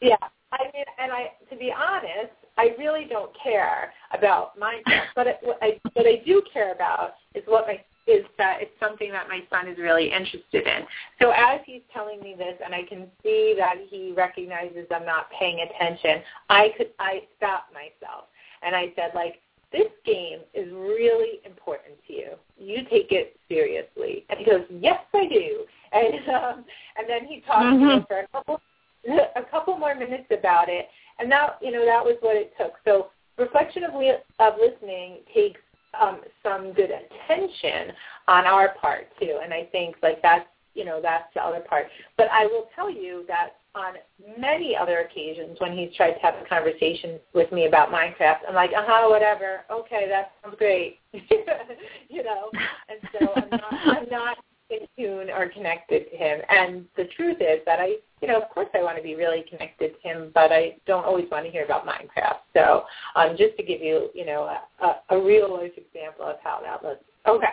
Yeah, 0.00 0.16
I 0.52 0.64
mean, 0.74 0.84
and 0.98 1.10
I, 1.12 1.32
to 1.50 1.56
be 1.56 1.72
honest, 1.72 2.32
I 2.56 2.74
really 2.78 3.06
don't 3.08 3.30
care 3.42 3.92
about 4.12 4.58
Minecraft, 4.58 5.06
but 5.14 5.26
it, 5.26 5.38
what 5.42 5.58
I, 5.62 5.80
what 5.94 6.06
I 6.06 6.22
do 6.24 6.42
care 6.52 6.72
about 6.72 7.14
is 7.34 7.42
what 7.46 7.66
my 7.66 7.80
is 8.06 8.22
that 8.36 8.58
it's 8.60 8.78
something 8.78 9.10
that 9.12 9.28
my 9.28 9.40
son 9.48 9.66
is 9.66 9.78
really 9.78 10.12
interested 10.12 10.66
in. 10.66 10.84
So 11.22 11.30
as 11.30 11.60
he's 11.64 11.80
telling 11.90 12.20
me 12.20 12.34
this, 12.36 12.54
and 12.62 12.74
I 12.74 12.82
can 12.82 13.06
see 13.22 13.54
that 13.56 13.76
he 13.88 14.12
recognizes 14.14 14.86
I'm 14.94 15.06
not 15.06 15.30
paying 15.38 15.60
attention, 15.60 16.22
I 16.50 16.68
could 16.76 16.88
I 16.98 17.22
stopped 17.38 17.72
myself 17.72 18.24
and 18.62 18.74
I 18.76 18.92
said 18.96 19.12
like. 19.14 19.40
This 19.72 19.90
game 20.06 20.38
is 20.54 20.72
really 20.72 21.40
important 21.44 21.94
to 22.06 22.12
you. 22.12 22.28
You 22.56 22.84
take 22.88 23.10
it 23.10 23.36
seriously. 23.48 24.24
And 24.30 24.38
he 24.38 24.44
goes, 24.44 24.60
yes, 24.70 25.00
I 25.12 25.26
do. 25.26 25.64
And 25.90 26.28
um, 26.28 26.64
and 26.96 27.08
then 27.08 27.24
he 27.26 27.40
talked 27.40 27.64
to 27.64 27.70
me 27.72 27.84
Mhm. 27.84 28.06
for 28.06 28.20
a 28.20 28.28
couple 28.28 28.60
a 29.36 29.42
couple 29.50 29.76
more 29.76 29.94
minutes 29.94 30.26
about 30.30 30.68
it, 30.68 30.88
and 31.18 31.30
that 31.30 31.58
you 31.60 31.70
know 31.70 31.84
that 31.84 32.04
was 32.04 32.16
what 32.20 32.36
it 32.36 32.52
took. 32.58 32.74
So 32.84 33.08
reflection 33.38 33.84
of 33.84 33.94
li- 33.94 34.22
of 34.38 34.54
listening 34.58 35.18
takes 35.32 35.60
um, 36.00 36.20
some 36.42 36.72
good 36.72 36.90
attention 36.90 37.92
on 38.28 38.46
our 38.46 38.74
part 38.80 39.08
too, 39.20 39.40
and 39.42 39.52
I 39.52 39.64
think 39.72 39.96
like 40.02 40.22
that's 40.22 40.46
you 40.74 40.84
know 40.84 41.00
that's 41.02 41.32
the 41.34 41.42
other 41.42 41.60
part. 41.60 41.86
But 42.16 42.28
I 42.32 42.46
will 42.46 42.68
tell 42.74 42.90
you 42.90 43.24
that 43.28 43.56
on 43.74 43.94
many 44.38 44.76
other 44.76 44.98
occasions 44.98 45.58
when 45.58 45.76
he's 45.76 45.94
tried 45.96 46.12
to 46.12 46.20
have 46.20 46.34
a 46.34 46.48
conversation 46.48 47.18
with 47.34 47.50
me 47.50 47.66
about 47.66 47.90
Minecraft, 47.90 48.38
I'm 48.48 48.54
like, 48.54 48.70
uh 48.70 48.84
huh, 48.86 49.08
whatever, 49.10 49.62
okay, 49.70 50.06
that 50.08 50.30
sounds 50.42 50.56
great, 50.58 51.00
you 51.12 52.22
know, 52.22 52.50
and 52.88 53.00
so 53.12 53.32
I'm 53.34 53.50
not 53.50 53.72
I'm 53.72 54.08
not 54.10 54.38
in 54.70 54.86
tune 54.96 55.30
or 55.30 55.48
connected 55.48 56.10
to 56.10 56.16
him. 56.16 56.40
And 56.48 56.84
the 56.96 57.04
truth 57.16 57.38
is 57.40 57.60
that 57.66 57.80
I, 57.80 57.96
you 58.24 58.32
know, 58.32 58.40
of 58.40 58.48
course 58.48 58.68
I 58.72 58.82
want 58.82 58.96
to 58.96 59.02
be 59.02 59.14
really 59.14 59.44
connected 59.50 59.92
to 59.94 60.08
him, 60.08 60.30
but 60.32 60.50
I 60.50 60.76
don't 60.86 61.04
always 61.04 61.26
want 61.30 61.44
to 61.44 61.50
hear 61.50 61.64
about 61.64 61.86
Minecraft. 61.86 62.40
So 62.56 62.84
um, 63.16 63.36
just 63.36 63.54
to 63.58 63.62
give 63.62 63.82
you, 63.82 64.08
you 64.14 64.24
know, 64.24 64.48
a, 64.80 65.14
a, 65.14 65.20
real 65.20 65.52
life 65.52 65.72
example 65.76 66.24
of 66.24 66.36
how 66.42 66.60
that 66.64 66.82
looks. 66.82 67.04
Okay. 67.28 67.52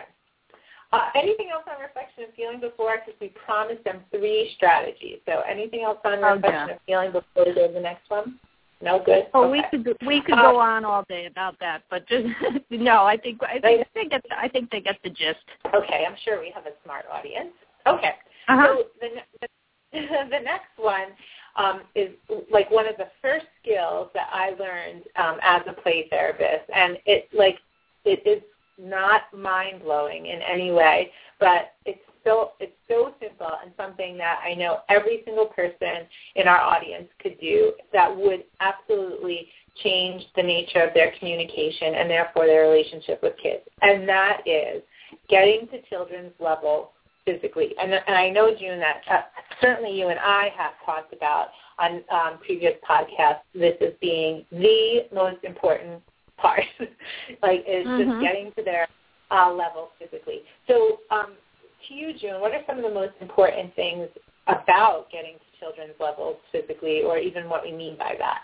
Uh, 0.92 1.08
anything 1.14 1.48
else 1.52 1.64
on 1.70 1.78
reflection 1.78 2.24
and 2.24 2.32
feeling 2.34 2.58
before? 2.58 2.96
Because 3.04 3.20
we 3.20 3.28
promised 3.44 3.84
them 3.84 4.00
three 4.10 4.52
strategies. 4.56 5.18
So 5.26 5.42
anything 5.46 5.82
else 5.84 5.98
on 6.06 6.24
Oh, 6.24 6.36
reflection 6.36 6.52
yeah. 6.52 6.70
and 6.70 6.80
feeling 6.86 7.12
before 7.12 7.44
we 7.44 7.54
go 7.54 7.66
to 7.66 7.72
the 7.74 7.80
next 7.80 8.08
one? 8.08 8.38
No, 8.80 9.02
good. 9.04 9.26
Oh, 9.34 9.44
okay. 9.44 9.62
we 9.70 9.84
could 9.84 9.96
we 10.06 10.22
could 10.22 10.38
Uh, 10.38 10.52
go 10.52 10.58
on 10.58 10.86
all 10.86 11.04
day 11.08 11.26
about 11.26 11.58
that, 11.60 11.82
but 11.90 12.08
just 12.08 12.26
no. 12.70 13.04
I 13.04 13.16
think 13.16 13.40
I 13.42 13.60
think 13.60 13.86
they 13.94 14.06
get 14.06 14.22
the, 14.28 14.38
I 14.38 14.48
think 14.48 14.70
they 14.70 14.80
get 14.80 14.96
the 15.04 15.10
gist. 15.10 15.44
Okay, 15.72 16.04
I'm 16.08 16.16
sure 16.24 16.40
we 16.40 16.50
have 16.54 16.66
a 16.66 16.72
smart 16.82 17.04
audience. 17.12 17.52
Okay. 17.86 18.14
Uh-huh. 18.48 18.66
So 18.66 18.84
the, 19.00 19.08
ne- 19.14 19.48
the 20.30 20.40
next 20.42 20.72
one 20.76 21.08
um, 21.56 21.82
is 21.94 22.10
like 22.50 22.70
one 22.70 22.86
of 22.86 22.96
the 22.96 23.08
first 23.20 23.46
skills 23.62 24.08
that 24.14 24.28
I 24.32 24.50
learned 24.50 25.02
um, 25.16 25.38
as 25.42 25.62
a 25.68 25.72
play 25.72 26.06
therapist, 26.08 26.70
and 26.74 26.98
it 27.06 27.28
like 27.32 27.58
it 28.04 28.26
is 28.26 28.42
not 28.78 29.22
mind 29.36 29.82
blowing 29.82 30.26
in 30.26 30.40
any 30.42 30.72
way, 30.72 31.10
but 31.38 31.74
it's 31.84 32.00
so 32.24 32.52
it's 32.58 32.72
so 32.88 33.14
simple 33.20 33.50
and 33.62 33.72
something 33.76 34.16
that 34.16 34.40
I 34.44 34.54
know 34.54 34.78
every 34.88 35.22
single 35.24 35.46
person 35.46 36.06
in 36.36 36.48
our 36.48 36.60
audience 36.60 37.08
could 37.20 37.38
do 37.40 37.72
that 37.92 38.14
would 38.14 38.44
absolutely 38.60 39.48
change 39.82 40.24
the 40.36 40.42
nature 40.42 40.80
of 40.80 40.94
their 40.94 41.12
communication 41.18 41.94
and 41.94 42.08
therefore 42.08 42.46
their 42.46 42.62
relationship 42.62 43.22
with 43.22 43.34
kids, 43.42 43.62
and 43.82 44.08
that 44.08 44.40
is 44.46 44.82
getting 45.28 45.68
to 45.68 45.82
children's 45.82 46.32
level 46.40 46.92
physically. 47.24 47.74
And, 47.80 47.92
and 47.92 48.16
I 48.16 48.30
know, 48.30 48.54
June, 48.58 48.80
that 48.80 49.02
uh, 49.10 49.20
certainly 49.60 49.98
you 49.98 50.08
and 50.08 50.18
I 50.18 50.50
have 50.56 50.72
talked 50.84 51.12
about 51.12 51.48
on 51.78 52.02
um, 52.10 52.38
previous 52.44 52.74
podcasts 52.88 53.40
this 53.54 53.74
as 53.80 53.92
being 54.00 54.44
the 54.50 55.06
most 55.12 55.42
important 55.44 56.02
part, 56.38 56.64
like 57.42 57.64
is 57.68 57.86
Mhm. 57.86 57.98
just 57.98 58.20
getting 58.20 58.52
to 58.56 58.62
their 58.64 58.88
uh, 59.30 59.52
level 59.52 59.90
physically. 59.98 60.42
So 60.68 61.00
um, 61.10 61.34
to 61.88 61.94
you, 61.94 62.12
June, 62.14 62.40
what 62.40 62.52
are 62.52 62.62
some 62.66 62.76
of 62.78 62.82
the 62.82 62.90
most 62.90 63.14
important 63.20 63.74
things 63.74 64.08
about 64.48 65.06
getting 65.10 65.34
to 65.34 65.58
children's 65.60 65.98
levels 66.00 66.36
physically 66.50 67.02
or 67.02 67.18
even 67.18 67.48
what 67.48 67.62
we 67.62 67.72
mean 67.72 67.96
by 67.96 68.14
that? 68.18 68.40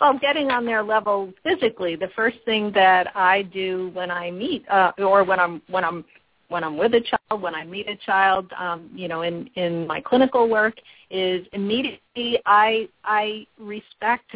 Well, 0.00 0.18
getting 0.18 0.50
on 0.50 0.64
their 0.66 0.82
level 0.82 1.32
physically, 1.42 1.96
the 1.96 2.08
first 2.16 2.38
thing 2.44 2.72
that 2.74 3.16
I 3.16 3.42
do 3.42 3.90
when 3.94 4.10
I 4.10 4.30
meet, 4.30 4.68
uh, 4.68 4.92
or 4.98 5.22
when 5.24 5.38
I'm 5.38 5.62
when 5.68 5.84
I'm 5.84 6.04
when 6.48 6.62
I'm 6.64 6.76
with 6.76 6.94
a 6.94 7.00
child, 7.00 7.42
when 7.42 7.54
I 7.54 7.64
meet 7.64 7.88
a 7.88 7.96
child, 7.96 8.52
um, 8.58 8.90
you 8.94 9.08
know, 9.08 9.22
in 9.22 9.48
in 9.54 9.86
my 9.86 10.00
clinical 10.00 10.48
work, 10.48 10.74
is 11.10 11.46
immediately 11.52 12.40
I 12.46 12.88
I 13.04 13.46
respect 13.58 14.30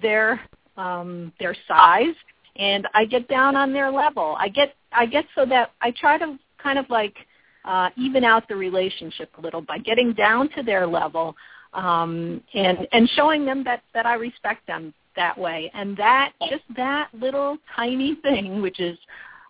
their 0.00 0.40
um, 0.76 1.32
their 1.40 1.56
size 1.66 2.14
and 2.56 2.86
I 2.94 3.04
get 3.04 3.28
down 3.28 3.56
on 3.56 3.72
their 3.72 3.90
level. 3.90 4.36
I 4.38 4.48
get 4.48 4.74
I 4.92 5.06
get 5.06 5.24
so 5.34 5.44
that 5.46 5.72
I 5.80 5.90
try 5.90 6.18
to 6.18 6.38
kind 6.62 6.78
of 6.78 6.88
like 6.90 7.14
uh, 7.64 7.90
even 7.96 8.24
out 8.24 8.48
the 8.48 8.56
relationship 8.56 9.30
a 9.38 9.40
little 9.40 9.60
by 9.60 9.78
getting 9.78 10.12
down 10.12 10.48
to 10.50 10.62
their 10.62 10.86
level 10.86 11.36
um, 11.74 12.42
and 12.54 12.86
and 12.92 13.08
showing 13.10 13.44
them 13.44 13.64
that 13.64 13.82
that 13.94 14.06
I 14.06 14.14
respect 14.14 14.66
them 14.66 14.94
that 15.16 15.36
way. 15.36 15.70
And 15.74 15.96
that 15.96 16.32
just 16.48 16.64
that 16.76 17.08
little 17.12 17.58
tiny 17.74 18.16
thing, 18.22 18.62
which 18.62 18.80
is 18.80 18.98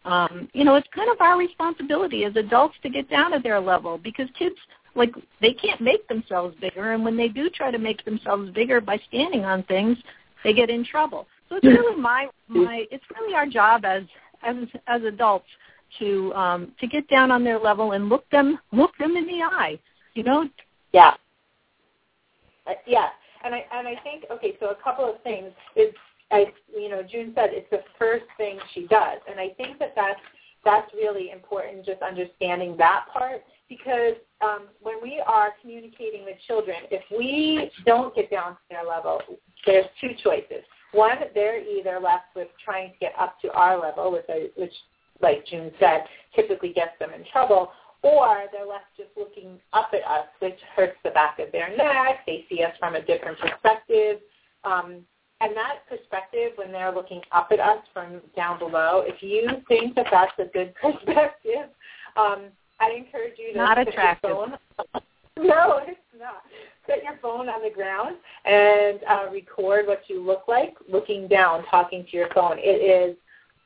um, 0.06 0.48
you 0.52 0.64
know, 0.64 0.76
it's 0.76 0.88
kind 0.94 1.10
of 1.10 1.20
our 1.20 1.36
responsibility 1.36 2.24
as 2.24 2.36
adults 2.36 2.76
to 2.82 2.88
get 2.88 3.10
down 3.10 3.32
to 3.32 3.40
their 3.40 3.60
level 3.60 3.98
because 3.98 4.28
kids 4.38 4.54
like 4.94 5.12
they 5.42 5.52
can't 5.52 5.80
make 5.80 6.06
themselves 6.08 6.56
bigger 6.60 6.92
and 6.92 7.04
when 7.04 7.16
they 7.16 7.28
do 7.28 7.50
try 7.50 7.70
to 7.70 7.78
make 7.78 8.04
themselves 8.04 8.50
bigger 8.52 8.80
by 8.80 8.98
standing 9.08 9.44
on 9.44 9.62
things, 9.64 9.98
they 10.44 10.54
get 10.54 10.70
in 10.70 10.84
trouble. 10.84 11.26
So 11.48 11.56
it's 11.56 11.66
really 11.66 11.96
my 12.00 12.28
my 12.48 12.86
it's 12.90 13.04
really 13.18 13.34
our 13.34 13.46
job 13.46 13.84
as 13.84 14.04
as 14.42 14.56
as 14.86 15.02
adults 15.02 15.46
to 15.98 16.32
um 16.34 16.72
to 16.80 16.86
get 16.86 17.08
down 17.08 17.30
on 17.30 17.42
their 17.42 17.58
level 17.58 17.92
and 17.92 18.08
look 18.08 18.28
them 18.30 18.58
look 18.72 18.96
them 18.98 19.16
in 19.16 19.26
the 19.26 19.42
eye. 19.42 19.78
You 20.14 20.22
know? 20.22 20.48
Yeah. 20.92 21.14
Uh, 22.66 22.72
yeah. 22.86 23.08
And 23.44 23.54
I 23.54 23.64
and 23.72 23.88
I 23.88 23.96
think 24.02 24.24
okay, 24.30 24.56
so 24.60 24.70
a 24.70 24.76
couple 24.76 25.04
of 25.04 25.20
things 25.22 25.50
is 25.74 25.92
I 26.30 26.46
you 26.76 26.88
know 26.88 27.02
June 27.02 27.32
said 27.34 27.50
it's 27.52 27.70
the 27.70 27.82
first 27.98 28.24
thing 28.36 28.58
she 28.74 28.86
does, 28.86 29.18
and 29.30 29.38
I 29.38 29.50
think 29.56 29.78
that 29.78 29.92
that's 29.94 30.20
that's 30.64 30.92
really 30.94 31.30
important. 31.30 31.86
Just 31.86 32.02
understanding 32.02 32.76
that 32.78 33.06
part 33.12 33.42
because 33.68 34.14
um, 34.40 34.68
when 34.80 34.96
we 35.02 35.22
are 35.26 35.50
communicating 35.60 36.24
with 36.24 36.36
children, 36.46 36.76
if 36.90 37.02
we 37.16 37.70
don't 37.84 38.14
get 38.14 38.30
down 38.30 38.52
to 38.52 38.58
their 38.70 38.84
level, 38.84 39.20
there's 39.64 39.86
two 40.00 40.10
choices. 40.22 40.64
One, 40.92 41.16
they're 41.34 41.60
either 41.60 41.98
left 42.00 42.34
with 42.34 42.48
trying 42.64 42.92
to 42.92 42.98
get 42.98 43.12
up 43.18 43.40
to 43.42 43.52
our 43.52 43.80
level, 43.80 44.12
which, 44.12 44.24
I, 44.28 44.48
which 44.56 44.72
like 45.20 45.46
June 45.46 45.70
said, 45.80 46.04
typically 46.34 46.72
gets 46.72 46.92
them 47.00 47.10
in 47.12 47.24
trouble, 47.32 47.70
or 48.02 48.44
they're 48.52 48.66
left 48.66 48.84
just 48.96 49.10
looking 49.16 49.58
up 49.72 49.90
at 49.92 50.08
us, 50.08 50.26
which 50.40 50.58
hurts 50.74 50.96
the 51.02 51.10
back 51.10 51.38
of 51.38 51.50
their 51.52 51.76
neck. 51.76 52.20
They 52.26 52.44
see 52.48 52.62
us 52.62 52.72
from 52.78 52.94
a 52.94 53.02
different 53.02 53.38
perspective. 53.38 54.20
Um, 54.64 55.00
and 55.40 55.54
that 55.54 55.86
perspective, 55.88 56.52
when 56.56 56.72
they're 56.72 56.94
looking 56.94 57.20
up 57.32 57.48
at 57.52 57.60
us 57.60 57.78
from 57.92 58.20
down 58.34 58.58
below, 58.58 59.02
if 59.06 59.22
you 59.22 59.48
think 59.68 59.94
that 59.96 60.06
that's 60.10 60.32
a 60.38 60.50
good 60.52 60.74
perspective, 60.82 61.68
um, 62.16 62.44
I 62.80 62.90
encourage 62.96 63.34
you 63.38 63.52
to 63.52 63.58
not 63.58 63.76
put 63.76 63.88
attractive. 63.88 64.30
your 64.30 64.46
phone. 64.46 65.02
no, 65.46 65.80
it's 65.86 66.00
not. 66.18 66.42
Put 66.86 67.02
your 67.02 67.18
phone 67.20 67.48
on 67.48 67.62
the 67.62 67.74
ground 67.74 68.16
and 68.44 69.00
uh, 69.08 69.30
record 69.30 69.86
what 69.86 70.02
you 70.08 70.24
look 70.24 70.44
like 70.48 70.74
looking 70.90 71.28
down, 71.28 71.64
talking 71.70 72.06
to 72.10 72.16
your 72.16 72.28
phone. 72.34 72.56
It 72.58 73.12
is 73.12 73.16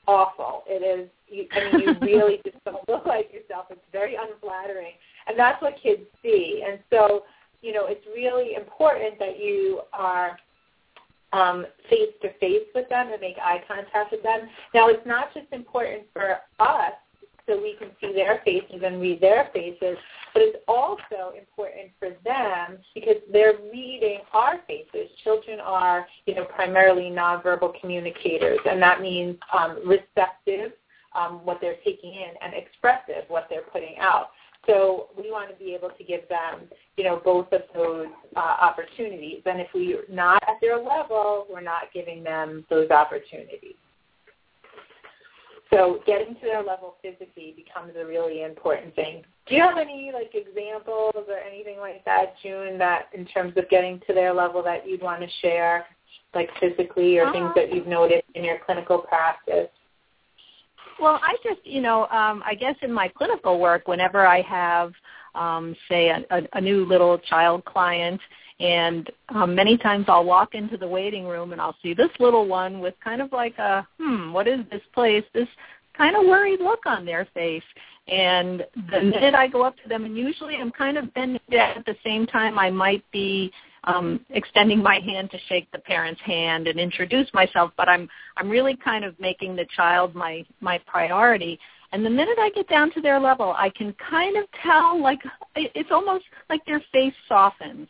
awful. 0.09 0.65
It 0.67 0.83
is. 0.83 1.09
You, 1.29 1.47
I 1.53 1.77
mean, 1.77 1.81
you 1.87 1.95
really 2.01 2.41
just 2.45 2.57
don't 2.65 2.89
look 2.89 3.07
like 3.07 3.33
yourself. 3.33 3.67
It's 3.71 3.81
very 3.93 4.17
unflattering, 4.17 4.95
and 5.29 5.39
that's 5.39 5.63
what 5.63 5.75
kids 5.81 6.03
see. 6.23 6.65
And 6.67 6.81
so, 6.91 7.23
you 7.63 7.73
know, 7.73 7.87
it's 7.87 8.05
really 8.13 8.55
important 8.55 9.19
that 9.21 9.39
you 9.39 9.83
are 9.93 10.37
um, 11.33 11.67
face 11.89 12.13
to 12.23 12.33
face 12.39 12.67
with 12.75 12.89
them 12.89 13.11
and 13.13 13.21
make 13.21 13.37
eye 13.39 13.63
contact 13.69 14.13
with 14.13 14.23
them. 14.23 14.49
Now, 14.75 14.89
it's 14.89 15.07
not 15.07 15.33
just 15.35 15.47
important 15.53 16.05
for 16.13 16.39
us 16.59 16.93
so 17.47 17.61
we 17.61 17.75
can 17.79 17.91
see 18.01 18.13
their 18.13 18.41
faces 18.45 18.83
and 18.85 19.01
read 19.01 19.21
their 19.21 19.49
faces, 19.53 19.97
but 20.33 20.43
it's 20.43 20.59
also 20.69 21.35
important 21.37 21.91
for 21.99 22.11
them 22.25 22.79
because 22.95 23.17
they're 23.33 23.59
reading 23.73 24.19
our 24.33 24.61
faces. 24.67 25.11
Children 25.25 25.59
are, 25.61 26.07
you 26.27 26.35
know, 26.35 26.45
primarily 26.45 27.11
nonverbal 27.11 27.73
communicators, 27.81 28.59
and 28.69 28.81
that 28.81 29.01
means 29.01 29.37
um, 29.57 29.79
receptive, 29.87 30.73
um, 31.17 31.45
what 31.45 31.61
they're 31.61 31.79
taking 31.85 32.15
in, 32.15 32.31
and 32.41 32.55
expressive, 32.55 33.25
what 33.29 33.47
they're 33.51 33.63
putting 33.73 33.97
out. 33.99 34.31
So 34.67 35.09
we 35.17 35.31
want 35.31 35.51
to 35.51 35.57
be 35.57 35.75
able 35.75 35.91
to 35.91 36.05
give 36.05 36.29
them, 36.29 36.69
you 36.97 37.05
know, 37.05 37.21
both 37.25 37.53
of 37.53 37.63
those 37.75 38.07
uh, 38.37 38.39
opportunities. 38.61 39.43
And 39.47 39.61
if 39.61 39.69
we're 39.75 40.05
not 40.11 40.43
at 40.43 40.61
their 40.61 40.77
level, 40.77 41.47
we're 41.51 41.63
not 41.63 41.85
giving 41.95 42.23
them 42.23 42.65
those 42.69 42.91
opportunities. 42.91 43.75
So 45.73 46.01
getting 46.05 46.35
to 46.35 46.41
their 46.41 46.63
level 46.63 46.97
physically 47.01 47.55
becomes 47.57 47.93
a 47.97 48.05
really 48.05 48.43
important 48.43 48.95
thing. 48.97 49.23
Do 49.47 49.55
you 49.55 49.63
have 49.63 49.79
any 49.79 50.11
like 50.13 50.33
examples 50.35 51.15
or 51.29 51.39
anything 51.39 51.79
like 51.79 52.05
that, 52.05 52.35
June, 52.43 52.77
that 52.79 53.09
in 53.15 53.25
terms 53.27 53.55
of 53.57 53.69
getting 53.71 54.01
to 54.07 54.13
their 54.13 54.35
level 54.35 54.63
that 54.65 54.87
you'd 54.87 55.03
want 55.03 55.23
to 55.23 55.29
share, 55.41 55.87
like 56.35 56.51
physically 56.59 57.19
or 57.19 57.33
things 57.33 57.51
that 57.55 57.73
you've 57.73 57.87
noticed 57.87 58.27
in 58.35 58.45
your 58.45 58.59
clinical 58.67 58.99
practice? 58.99 59.69
Well, 61.01 61.19
I 61.23 61.37
just, 61.43 61.65
you 61.65 61.81
know, 61.81 62.03
um, 62.09 62.43
I 62.45 62.55
guess 62.55 62.77
in 62.83 62.93
my 62.93 63.09
clinical 63.09 63.59
work, 63.59 63.89
whenever 63.89 64.27
I 64.27 64.43
have, 64.43 64.93
um, 65.35 65.75
say, 65.89 66.09
a, 66.09 66.25
a, 66.31 66.43
a 66.55 66.61
new 66.61 66.85
little 66.85 67.19
child 67.19 67.65
client 67.65 68.21
and 68.61 69.11
um, 69.31 69.55
many 69.55 69.79
times 69.79 70.05
I'll 70.09 70.25
walk 70.25 70.55
into 70.55 70.77
the 70.77 70.87
waiting 70.87 71.25
room 71.27 71.53
and 71.53 71.61
I'll 71.61 71.77
see 71.83 71.95
this 71.95 72.11
little 72.19 72.47
one 72.47 72.81
with 72.81 72.95
kind 73.03 73.23
of 73.23 73.33
like 73.33 73.57
a, 73.59 73.87
hmm, 73.99 74.33
what 74.33 74.47
is 74.47 74.61
this 74.71 74.83
place? 74.93 75.25
This 75.33 75.49
kind 75.97 76.15
of 76.15 76.27
worried 76.27 76.61
look 76.61 76.85
on 76.85 77.07
their 77.07 77.27
face. 77.33 77.63
And 78.07 78.65
the 78.91 79.01
minute 79.01 79.35
I 79.35 79.47
go 79.47 79.63
up 79.63 79.77
to 79.83 79.89
them, 79.89 80.05
and 80.05 80.17
usually 80.17 80.57
I'm 80.57 80.71
kind 80.73 80.99
of 80.99 81.13
bending 81.15 81.41
at 81.53 81.87
the 81.87 81.97
same 82.05 82.27
time, 82.27 82.59
I 82.59 82.71
might 82.71 83.05
be 83.13 83.51
um, 83.85 84.25
extending 84.31 84.83
my 84.83 85.01
hand 85.01 85.31
to 85.31 85.39
shake 85.49 85.71
the 85.73 85.79
parent's 85.79 86.21
hand 86.21 86.69
and 86.69 86.79
introduce 86.79 87.33
myself, 87.33 87.73
but 87.77 87.89
I'm 87.89 88.09
I'm 88.37 88.49
really 88.49 88.77
kind 88.77 89.05
of 89.05 89.19
making 89.19 89.57
the 89.57 89.67
child 89.77 90.15
my 90.15 90.45
my 90.61 90.79
priority. 90.87 91.59
And 91.93 92.07
the 92.07 92.11
minute 92.11 92.39
I 92.39 92.51
get 92.51 92.69
down 92.69 92.93
to 92.93 93.01
their 93.01 93.19
level, 93.19 93.53
I 93.57 93.69
can 93.71 93.95
kind 94.09 94.37
of 94.37 94.45
tell, 94.63 95.03
like 95.03 95.19
it's 95.57 95.91
almost 95.91 96.25
like 96.49 96.65
their 96.65 96.81
face 96.93 97.15
softens 97.29 97.89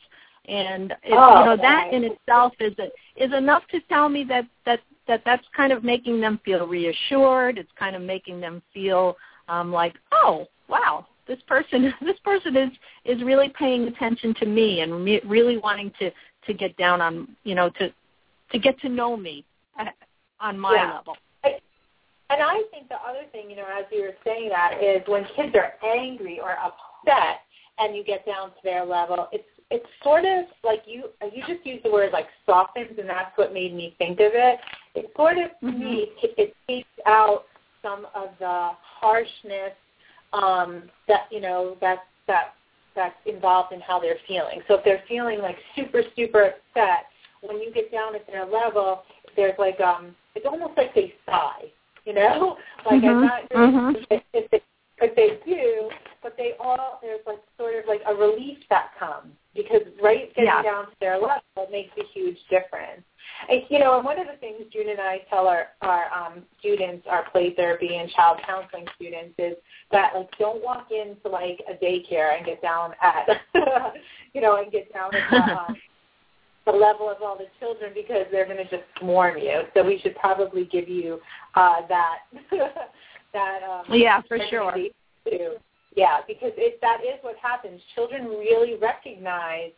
and 0.51 0.93
it, 1.05 1.13
oh, 1.13 1.41
you 1.41 1.45
know 1.47 1.57
that 1.57 1.93
in 1.93 2.05
itself 2.05 2.53
is 2.61 2.75
a, 2.79 2.87
is 3.23 3.33
enough 3.33 3.63
to 3.71 3.81
tell 3.89 4.09
me 4.09 4.25
that 4.25 4.47
that 4.67 4.81
that 5.07 5.23
that's 5.25 5.45
kind 5.57 5.73
of 5.73 5.85
making 5.85 6.21
them 6.21 6.41
feel 6.45 6.67
reassured. 6.67 7.59
It's 7.59 7.71
kind 7.79 7.95
of 7.95 8.03
making 8.03 8.41
them 8.41 8.63
feel 8.73 9.17
um, 9.49 9.73
like, 9.73 9.95
oh, 10.13 10.47
wow, 10.69 11.07
this 11.31 11.41
person 11.47 11.95
this 12.03 12.19
person 12.25 12.57
is 12.57 12.71
is 13.05 13.23
really 13.23 13.51
paying 13.59 13.85
attention 13.85 14.35
to 14.41 14.47
me 14.47 14.81
and 14.81 15.05
me, 15.05 15.21
really 15.25 15.57
wanting 15.57 15.93
to 16.01 16.11
to 16.47 16.53
get 16.53 16.77
down 16.77 17.01
on 17.01 17.29
you 17.45 17.55
know 17.55 17.71
to 17.79 17.89
to 18.53 18.59
get 18.59 18.79
to 18.81 18.89
know 18.89 19.17
me 19.17 19.45
at, 19.79 19.95
on 20.41 20.59
my 20.59 20.75
yeah. 20.75 20.95
level. 20.97 21.17
And 22.33 22.41
I 22.41 22.63
think 22.71 22.89
the 22.89 22.95
other 22.95 23.27
thing, 23.33 23.51
you 23.51 23.57
know, 23.57 23.67
as 23.77 23.87
you 23.91 24.03
were 24.03 24.15
saying 24.25 24.51
that, 24.51 24.79
is 24.81 25.03
when 25.09 25.25
kids 25.35 25.53
are 25.57 25.73
angry 25.85 26.39
or 26.39 26.53
upset 26.53 27.41
and 27.81 27.97
you 27.97 28.05
get 28.05 28.25
down 28.25 28.51
to 28.51 28.57
their 28.63 28.85
level, 28.85 29.29
it's 29.33 29.45
it's 29.71 29.87
sort 30.03 30.25
of 30.25 30.45
like 30.63 30.83
you 30.87 31.11
you 31.33 31.43
just 31.47 31.65
used 31.65 31.85
the 31.85 31.91
word 31.91 32.13
like 32.13 32.27
softens, 32.47 32.99
and 32.99 33.09
that's 33.09 33.37
what 33.37 33.53
made 33.53 33.75
me 33.75 33.95
think 33.99 34.21
of 34.21 34.33
it. 34.33 34.61
It 34.95 35.11
sort 35.17 35.39
of 35.39 35.51
mm-hmm. 35.63 35.79
me 35.79 36.07
it 36.23 36.55
takes 36.69 36.89
out 37.05 37.47
some 37.83 38.07
of 38.15 38.29
the 38.39 38.71
harshness 39.01 39.73
um, 40.33 40.83
that 41.09 41.23
you 41.31 41.41
know 41.41 41.77
that 41.81 42.01
that 42.27 42.55
that's 42.95 43.15
involved 43.27 43.73
in 43.73 43.81
how 43.81 43.99
they're 43.99 44.19
feeling. 44.27 44.61
So 44.69 44.75
if 44.75 44.85
they're 44.85 45.03
feeling 45.09 45.41
like 45.41 45.57
super 45.77 46.03
super 46.17 46.53
upset, 46.53 47.07
when 47.43 47.59
you 47.59 47.73
get 47.73 47.91
down 47.93 48.15
at 48.15 48.27
their 48.27 48.45
level, 48.45 49.03
there's 49.37 49.59
like 49.59 49.81
um 49.81 50.15
it's 50.35 50.47
almost 50.47 50.77
like 50.77 50.95
they 50.95 51.15
sigh, 51.27 51.65
you 52.05 52.15
know, 52.15 52.57
like 52.87 53.03
mm-hmm. 53.03 53.09
I'm 53.09 53.27
not 53.27 53.41
sure 53.53 53.67
mm-hmm. 53.67 53.97
if, 54.11 54.23
if 54.33 54.51
they 54.51 54.61
but 54.99 55.15
they 55.17 55.41
do, 55.47 55.89
but 56.23 56.37
they 56.37 56.53
all 56.61 56.99
there's 57.03 57.21
like 57.27 57.41
sort 57.59 57.75
of 57.75 57.89
like 57.89 58.03
a 58.07 58.15
relief 58.15 58.59
that 58.69 58.91
comes 58.99 59.33
because 59.55 59.83
right 60.03 60.29
getting 60.35 60.45
yeah. 60.45 60.63
down 60.63 60.87
to 60.87 60.93
their 61.01 61.15
level 61.15 61.71
makes 61.73 61.91
a 61.99 62.03
huge 62.13 62.37
difference. 62.51 63.03
You 63.69 63.79
know, 63.79 63.97
and 63.97 64.05
one 64.05 64.21
of 64.21 64.27
the 64.27 64.37
things 64.39 64.63
June 64.73 64.91
and 64.91 65.01
I 65.01 65.19
tell 65.31 65.47
our 65.47 65.69
our 65.81 66.13
um, 66.13 66.43
students, 66.59 67.07
our 67.09 67.29
play 67.31 67.55
therapy 67.55 67.97
and 67.97 68.11
child 68.11 68.39
counseling 68.47 68.87
students, 68.97 69.35
is 69.39 69.55
that 69.93 70.13
like 70.15 70.31
don't 70.39 70.63
walk 70.63 70.89
into 70.91 71.29
like 71.29 71.61
a 71.69 71.75
daycare 71.83 72.37
and 72.37 72.45
get 72.45 72.61
down 72.63 72.93
at 73.03 73.29
you 74.35 74.41
know 74.41 74.57
and 74.57 74.71
get 74.71 74.93
down 74.93 75.15
at 75.15 75.31
the, 75.31 75.37
um, 75.37 75.77
the 76.67 76.73
level 76.73 77.09
of 77.09 77.23
all 77.23 77.37
the 77.37 77.47
children 77.59 77.93
because 77.95 78.27
they're 78.31 78.45
going 78.45 78.59
to 78.59 78.65
just 78.65 78.85
swarm 78.99 79.39
you. 79.39 79.63
So 79.75 79.85
we 79.85 79.99
should 80.01 80.17
probably 80.17 80.67
give 80.67 80.89
you 80.89 81.21
uh, 81.55 81.87
that 81.89 82.19
that 83.33 83.61
um, 83.63 83.85
yeah 83.91 84.21
for 84.29 84.39
sure. 84.51 84.77
Too. 85.29 85.57
Yeah, 85.97 86.19
because 86.27 86.53
it, 86.57 86.81
that 86.83 87.01
is 87.03 87.19
what 87.23 87.37
happens. 87.43 87.81
Children 87.95 88.27
really 88.27 88.77
recognize 88.77 89.73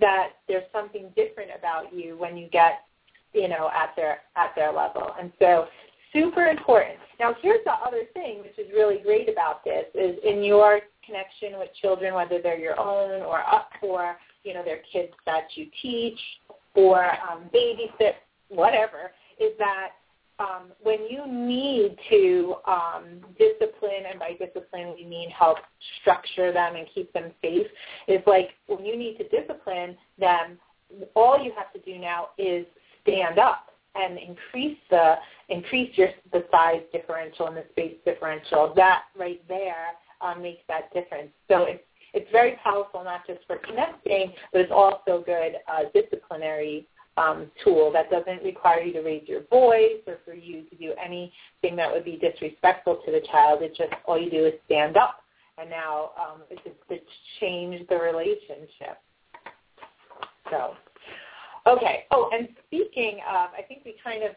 that 0.00 0.30
there's 0.46 0.64
something 0.72 1.10
different 1.16 1.50
about 1.58 1.94
you 1.94 2.16
when 2.18 2.36
you 2.36 2.48
get, 2.48 2.84
you 3.32 3.48
know, 3.48 3.70
at 3.74 3.94
their 3.96 4.20
at 4.36 4.54
their 4.54 4.72
level, 4.72 5.14
and 5.20 5.32
so 5.38 5.66
super 6.12 6.46
important. 6.46 6.98
Now, 7.20 7.34
here's 7.42 7.64
the 7.64 7.72
other 7.72 8.02
thing, 8.14 8.40
which 8.40 8.58
is 8.58 8.72
really 8.72 8.98
great 9.02 9.28
about 9.28 9.64
this, 9.64 9.84
is 9.94 10.16
in 10.24 10.42
your 10.42 10.80
connection 11.04 11.58
with 11.58 11.68
children, 11.80 12.14
whether 12.14 12.40
they're 12.40 12.58
your 12.58 12.78
own 12.78 13.22
or 13.22 13.40
up 13.40 13.70
for, 13.80 14.16
you 14.44 14.54
know, 14.54 14.64
their 14.64 14.80
kids 14.92 15.12
that 15.26 15.48
you 15.54 15.66
teach 15.82 16.18
or 16.74 17.04
um, 17.04 17.50
babysit, 17.54 18.14
whatever, 18.48 19.12
is 19.40 19.52
that 19.58 19.90
um, 20.38 20.72
when 20.82 21.00
you 21.08 21.26
need 21.26 21.96
to 22.10 22.54
um, 22.66 23.20
discipline, 23.38 24.04
and 24.08 24.18
by 24.18 24.32
discipline 24.32 24.94
we 24.96 25.04
mean 25.04 25.30
help 25.30 25.58
structure 26.00 26.52
them 26.52 26.76
and 26.76 26.86
keep 26.94 27.12
them 27.12 27.32
safe, 27.42 27.66
is 28.06 28.20
like 28.26 28.50
when 28.66 28.84
you 28.84 28.96
need 28.96 29.18
to 29.18 29.28
discipline 29.28 29.96
them, 30.18 30.58
all 31.14 31.42
you 31.42 31.52
have 31.56 31.72
to 31.72 31.80
do 31.80 31.98
now 31.98 32.28
is 32.38 32.64
stand 33.02 33.38
up 33.38 33.68
and 33.94 34.18
increase 34.18 34.78
the 34.90 35.16
increase 35.48 35.96
your 35.96 36.08
the 36.32 36.44
size 36.50 36.82
differential 36.92 37.46
and 37.46 37.56
the 37.56 37.64
space 37.70 37.94
differential. 38.04 38.72
That 38.76 39.04
right 39.18 39.42
there 39.48 39.94
um, 40.20 40.42
makes 40.42 40.62
that 40.68 40.92
difference. 40.92 41.30
So 41.48 41.64
it's 41.64 41.82
it's 42.14 42.30
very 42.32 42.56
powerful 42.62 43.04
not 43.04 43.26
just 43.26 43.40
for 43.46 43.56
connecting, 43.56 44.32
but 44.52 44.62
it's 44.62 44.72
also 44.72 45.22
good 45.24 45.56
uh, 45.70 45.84
disciplinary 45.92 46.86
um, 47.18 47.50
tool 47.64 47.90
that 47.92 48.10
doesn't 48.10 48.42
require 48.44 48.80
you 48.80 48.92
to 48.92 49.00
raise 49.00 49.26
your 49.26 49.42
voice 49.50 50.00
or 50.06 50.18
for 50.24 50.34
you 50.34 50.62
to 50.62 50.76
do 50.76 50.92
anything 51.04 51.76
that 51.76 51.92
would 51.92 52.04
be 52.04 52.16
disrespectful 52.16 53.00
to 53.04 53.12
the 53.12 53.20
child. 53.30 53.60
It's 53.62 53.76
just 53.76 53.92
all 54.06 54.18
you 54.18 54.30
do 54.30 54.46
is 54.46 54.54
stand 54.66 54.96
up, 54.96 55.22
and 55.58 55.68
now 55.68 56.10
um, 56.16 56.42
it's 56.50 56.62
to 56.88 56.98
change 57.40 57.86
the 57.88 57.96
relationship. 57.96 58.98
So, 60.50 60.74
okay. 61.66 62.04
Oh, 62.10 62.30
and 62.32 62.48
speaking 62.66 63.18
of, 63.28 63.50
I 63.56 63.62
think 63.66 63.82
we 63.84 63.96
kind 64.02 64.22
of 64.22 64.30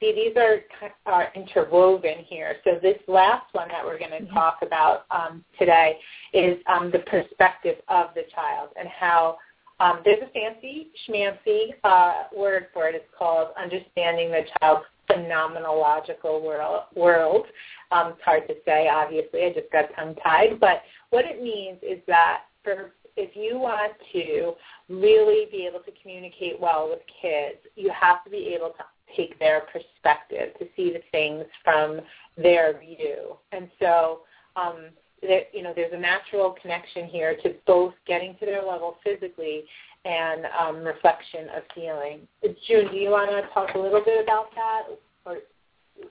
see 0.00 0.12
these 0.14 0.36
are 0.36 0.60
are 1.06 1.28
interwoven 1.34 2.24
here. 2.26 2.56
So 2.64 2.78
this 2.80 2.98
last 3.08 3.52
one 3.52 3.68
that 3.68 3.84
we're 3.84 3.98
going 3.98 4.12
to 4.12 4.18
mm-hmm. 4.18 4.34
talk 4.34 4.58
about 4.62 5.04
um, 5.10 5.44
today 5.58 5.98
is 6.32 6.58
um, 6.66 6.90
the 6.90 7.00
perspective 7.00 7.76
of 7.88 8.08
the 8.14 8.22
child 8.34 8.70
and 8.78 8.88
how 8.88 9.38
um, 9.80 10.00
there's 10.04 10.22
a 10.22 10.30
fancy 10.32 10.88
schmancy 11.08 11.74
uh, 11.84 12.24
word 12.36 12.66
for 12.72 12.88
it. 12.88 12.94
It's 12.94 13.04
called 13.16 13.48
understanding 13.60 14.30
the 14.30 14.42
child's 14.60 14.84
phenomenological 15.10 16.42
world. 16.42 16.82
world. 16.94 17.46
Um, 17.90 18.12
it's 18.12 18.22
hard 18.22 18.46
to 18.48 18.54
say, 18.64 18.88
obviously. 18.88 19.44
I 19.44 19.52
just 19.52 19.70
got 19.72 19.86
tongue-tied. 19.96 20.60
But 20.60 20.82
what 21.10 21.24
it 21.24 21.42
means 21.42 21.78
is 21.82 22.02
that 22.06 22.42
for 22.62 22.92
if 23.16 23.34
you 23.34 23.58
want 23.58 23.92
to 24.12 24.52
really 24.88 25.46
be 25.50 25.66
able 25.66 25.80
to 25.80 25.90
communicate 26.00 26.60
well 26.60 26.88
with 26.88 27.00
kids, 27.20 27.58
you 27.74 27.90
have 27.98 28.22
to 28.24 28.30
be 28.30 28.54
able 28.54 28.68
to 28.68 28.84
take 29.16 29.38
their 29.38 29.62
perspective, 29.72 30.54
to 30.58 30.66
see 30.76 30.92
the 30.92 31.00
things 31.10 31.44
from 31.64 32.00
their 32.36 32.78
view. 32.78 33.36
And 33.52 33.68
so, 33.80 34.20
um, 34.54 34.90
there, 35.22 35.42
you 35.52 35.62
know, 35.62 35.72
there's 35.74 35.92
a 35.92 35.98
natural 35.98 36.54
connection 36.60 37.06
here 37.06 37.36
to 37.42 37.54
both 37.66 37.94
getting 38.06 38.34
to 38.40 38.46
their 38.46 38.64
level 38.64 38.96
physically 39.04 39.64
and 40.04 40.46
um, 40.58 40.84
reflection 40.84 41.48
of 41.56 41.62
feeling. 41.74 42.20
June, 42.66 42.90
do 42.90 42.96
you 42.96 43.10
want 43.10 43.30
to 43.30 43.42
talk 43.52 43.74
a 43.74 43.78
little 43.78 44.02
bit 44.04 44.22
about 44.22 44.46
that, 44.54 44.82
or 45.24 45.32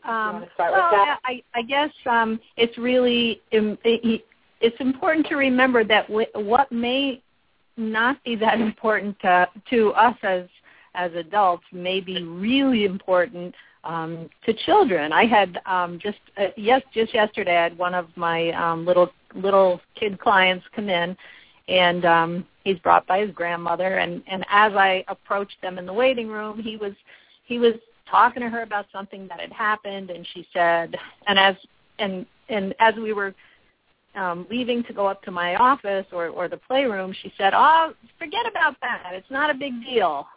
um, 0.09 0.35
want 0.35 0.45
to 0.45 0.53
start 0.53 0.73
well, 0.73 0.83
with 0.83 0.91
that? 0.91 1.19
I, 1.23 1.41
I 1.55 1.61
guess 1.61 1.91
um, 2.09 2.39
it's 2.57 2.77
really 2.77 3.41
it's 3.51 4.79
important 4.79 5.27
to 5.27 5.35
remember 5.35 5.83
that 5.83 6.09
what 6.09 6.71
may 6.71 7.21
not 7.77 8.21
be 8.23 8.35
that 8.35 8.59
important 8.61 9.17
to, 9.21 9.47
to 9.69 9.91
us 9.91 10.15
as 10.23 10.43
as 10.95 11.13
adults 11.13 11.63
may 11.71 12.01
be 12.01 12.23
really 12.23 12.83
important 12.83 13.53
um, 13.87 14.29
to 14.45 14.53
children. 14.53 15.13
I 15.13 15.25
had 15.25 15.59
um, 15.65 15.97
just 15.99 16.17
uh, 16.37 16.47
yes, 16.57 16.81
just 16.93 17.13
yesterday 17.13 17.57
I 17.57 17.63
had 17.63 17.77
one 17.77 17.93
of 17.95 18.07
my 18.15 18.51
um, 18.51 18.85
little 18.85 19.09
little 19.33 19.79
kid 19.95 20.19
clients 20.19 20.65
come 20.75 20.89
in, 20.89 21.17
and 21.69 22.05
um, 22.05 22.45
he's 22.63 22.77
brought 22.79 23.07
by 23.07 23.21
his 23.21 23.31
grandmother. 23.31 23.97
And 23.97 24.21
and 24.27 24.45
as 24.51 24.73
I 24.73 25.03
approached 25.07 25.59
them 25.61 25.77
in 25.79 25.85
the 25.85 25.93
waiting 25.93 26.27
room, 26.27 26.61
he 26.61 26.75
was 26.75 26.93
he 27.45 27.59
was 27.59 27.73
talking 28.11 28.41
to 28.41 28.49
her 28.49 28.61
about 28.61 28.85
something 28.91 29.27
that 29.29 29.39
had 29.39 29.53
happened, 29.53 30.09
and 30.09 30.27
she 30.33 30.45
said, 30.53 30.95
and 31.27 31.39
as 31.39 31.55
and 31.97 32.25
and 32.49 32.75
as 32.79 32.93
we 32.95 33.13
were 33.13 33.33
um, 34.15 34.45
leaving 34.49 34.83
to 34.83 34.93
go 34.93 35.07
up 35.07 35.21
to 35.23 35.31
my 35.31 35.55
office 35.55 36.05
or, 36.11 36.27
or 36.27 36.49
the 36.49 36.57
playroom, 36.57 37.15
she 37.21 37.31
said, 37.37 37.53
"Oh, 37.55 37.93
forget 38.19 38.45
about 38.49 38.75
that. 38.81 39.11
It's 39.13 39.31
not 39.31 39.49
a 39.49 39.53
big 39.53 39.73
deal." 39.85 40.27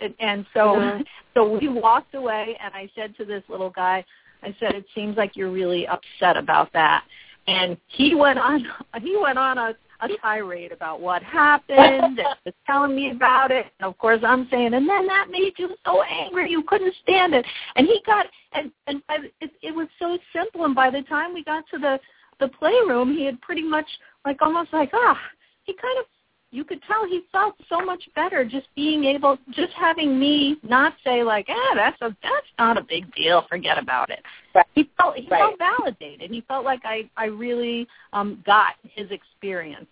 And, 0.00 0.14
and 0.20 0.46
so, 0.54 0.60
mm-hmm. 0.60 1.02
so 1.34 1.58
we 1.58 1.68
walked 1.68 2.14
away, 2.14 2.56
and 2.62 2.74
I 2.74 2.90
said 2.94 3.16
to 3.16 3.24
this 3.24 3.42
little 3.48 3.70
guy, 3.70 4.04
I 4.42 4.54
said, 4.60 4.74
"It 4.74 4.86
seems 4.94 5.16
like 5.16 5.36
you're 5.36 5.50
really 5.50 5.86
upset 5.86 6.36
about 6.36 6.72
that." 6.72 7.04
And 7.46 7.78
he 7.86 8.14
went 8.14 8.38
on, 8.38 8.64
he 9.02 9.16
went 9.20 9.38
on 9.38 9.58
a, 9.58 9.74
a 10.00 10.08
tirade 10.20 10.70
about 10.70 11.00
what 11.00 11.22
happened 11.22 11.78
and 11.78 12.20
was 12.44 12.54
telling 12.66 12.94
me 12.94 13.10
about 13.10 13.50
it. 13.50 13.66
And 13.80 13.88
of 13.88 13.98
course, 13.98 14.20
I'm 14.22 14.46
saying, 14.50 14.74
and 14.74 14.88
then 14.88 15.06
that 15.06 15.28
made 15.30 15.54
you 15.56 15.70
so 15.84 16.02
angry 16.02 16.50
you 16.50 16.62
couldn't 16.62 16.94
stand 17.02 17.34
it. 17.34 17.44
And 17.74 17.86
he 17.86 18.00
got, 18.06 18.26
and 18.52 18.70
and 18.86 19.02
by, 19.08 19.18
it, 19.40 19.50
it 19.62 19.74
was 19.74 19.88
so 19.98 20.18
simple. 20.32 20.64
And 20.64 20.74
by 20.74 20.90
the 20.90 21.02
time 21.02 21.34
we 21.34 21.42
got 21.42 21.64
to 21.72 21.78
the 21.78 21.98
the 22.38 22.48
playroom, 22.48 23.12
he 23.12 23.24
had 23.24 23.40
pretty 23.40 23.64
much 23.64 23.86
like 24.24 24.40
almost 24.42 24.72
like 24.72 24.90
ah, 24.92 25.18
he 25.64 25.72
kind 25.72 25.98
of 25.98 26.04
you 26.50 26.64
could 26.64 26.80
tell 26.86 27.06
he 27.06 27.22
felt 27.30 27.54
so 27.68 27.80
much 27.84 28.02
better 28.14 28.44
just 28.44 28.66
being 28.74 29.04
able 29.04 29.36
just 29.50 29.72
having 29.74 30.18
me 30.18 30.56
not 30.62 30.94
say 31.04 31.22
like 31.22 31.46
ah 31.48 31.74
that's 31.74 32.00
a 32.00 32.16
that's 32.22 32.46
not 32.58 32.78
a 32.78 32.82
big 32.82 33.12
deal 33.14 33.44
forget 33.48 33.78
about 33.78 34.10
it 34.10 34.20
right. 34.54 34.66
he 34.74 34.88
felt 34.96 35.16
he 35.16 35.28
right. 35.28 35.40
felt 35.40 35.58
validated 35.58 36.30
he 36.30 36.40
felt 36.42 36.64
like 36.64 36.80
i 36.84 37.08
i 37.16 37.26
really 37.26 37.86
um 38.12 38.42
got 38.46 38.74
his 38.82 39.10
experience 39.10 39.90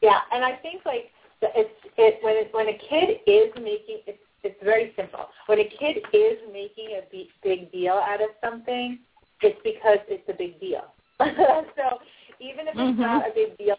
yeah 0.00 0.20
and 0.32 0.44
i 0.44 0.52
think 0.56 0.82
like 0.84 1.10
it's 1.42 1.70
it 1.98 2.18
when 2.22 2.34
it, 2.36 2.48
when 2.52 2.68
a 2.68 2.78
kid 2.78 3.18
is 3.26 3.52
making 3.56 4.00
it's 4.06 4.18
it's 4.44 4.62
very 4.64 4.92
simple 4.96 5.26
when 5.46 5.58
a 5.58 5.68
kid 5.78 5.98
is 6.12 6.38
making 6.52 6.98
a 6.98 7.02
big 7.10 7.26
big 7.42 7.70
deal 7.72 7.94
out 7.94 8.22
of 8.22 8.30
something 8.42 8.98
it's 9.42 9.58
because 9.64 9.98
it's 10.08 10.28
a 10.28 10.34
big 10.34 10.58
deal 10.60 10.84
so 11.20 11.98
even 12.42 12.66
if 12.66 12.74
it's 12.74 12.78
mm-hmm. 12.78 13.00
not 13.00 13.22
a 13.22 13.32
big 13.34 13.56
deal, 13.56 13.76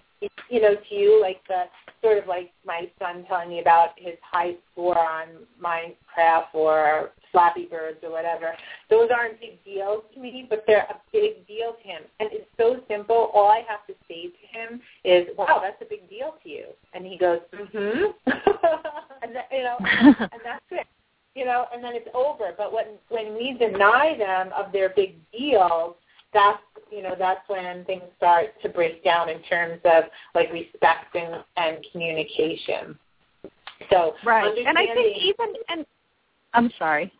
you 0.49 0.61
know, 0.61 0.75
to 0.75 0.95
you, 0.95 1.21
like 1.21 1.41
the 1.47 1.63
sort 2.01 2.17
of 2.17 2.27
like 2.27 2.51
my 2.65 2.89
son 2.99 3.25
telling 3.27 3.49
me 3.49 3.59
about 3.59 3.89
his 3.97 4.15
high 4.21 4.55
score 4.71 4.97
on 4.97 5.27
Minecraft 5.61 6.53
or 6.53 7.11
Flappy 7.31 7.65
Birds 7.65 7.97
or 8.03 8.11
whatever, 8.11 8.53
those 8.89 9.09
aren't 9.15 9.39
big 9.39 9.63
deals 9.63 10.03
to 10.13 10.19
me, 10.19 10.45
but 10.49 10.63
they're 10.67 10.87
a 10.89 10.95
big 11.11 11.47
deal 11.47 11.75
to 11.81 11.87
him. 11.87 12.01
And 12.19 12.29
it's 12.31 12.49
so 12.57 12.81
simple. 12.87 13.31
All 13.33 13.49
I 13.49 13.63
have 13.67 13.85
to 13.87 13.93
say 14.07 14.27
to 14.27 14.57
him 14.59 14.81
is, 15.03 15.27
"Wow, 15.37 15.61
that's 15.63 15.81
a 15.81 15.85
big 15.85 16.09
deal 16.09 16.35
to 16.43 16.49
you," 16.49 16.65
and 16.93 17.05
he 17.05 17.17
goes, 17.17 17.39
"Mm-hmm," 17.53 18.31
and 19.23 19.35
that, 19.35 19.47
you 19.51 19.63
know, 19.63 19.77
and 19.79 20.41
that's 20.43 20.65
it 20.71 20.87
you 21.35 21.45
know, 21.45 21.65
and 21.73 21.83
then 21.83 21.93
it's 21.95 22.07
over. 22.13 22.53
But 22.57 22.71
when 22.71 22.85
when 23.09 23.33
we 23.33 23.57
deny 23.57 24.15
them 24.17 24.51
of 24.55 24.71
their 24.71 24.89
big 24.89 25.15
deals, 25.31 25.95
that's 26.33 26.61
you 26.93 27.01
know 27.01 27.15
that's 27.17 27.47
when 27.47 27.83
things 27.85 28.03
start 28.17 28.47
to 28.61 28.69
break 28.69 29.03
down 29.03 29.29
in 29.29 29.41
terms 29.43 29.79
of 29.85 30.05
like 30.35 30.51
respect 30.51 31.15
and, 31.15 31.43
and 31.57 31.85
communication. 31.91 32.97
So 33.89 34.13
right, 34.25 34.57
and 34.57 34.77
I 34.77 34.85
think 34.93 35.17
even 35.17 35.53
and 35.69 35.85
I'm 36.53 36.71
sorry. 36.77 37.11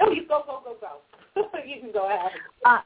No, 0.00 0.10
you 0.10 0.26
go 0.26 0.42
go 0.46 0.60
go 0.64 0.76
go. 0.80 1.58
you 1.66 1.80
can 1.80 1.92
go 1.92 2.06
ahead. 2.06 2.32
Uh, 2.64 2.80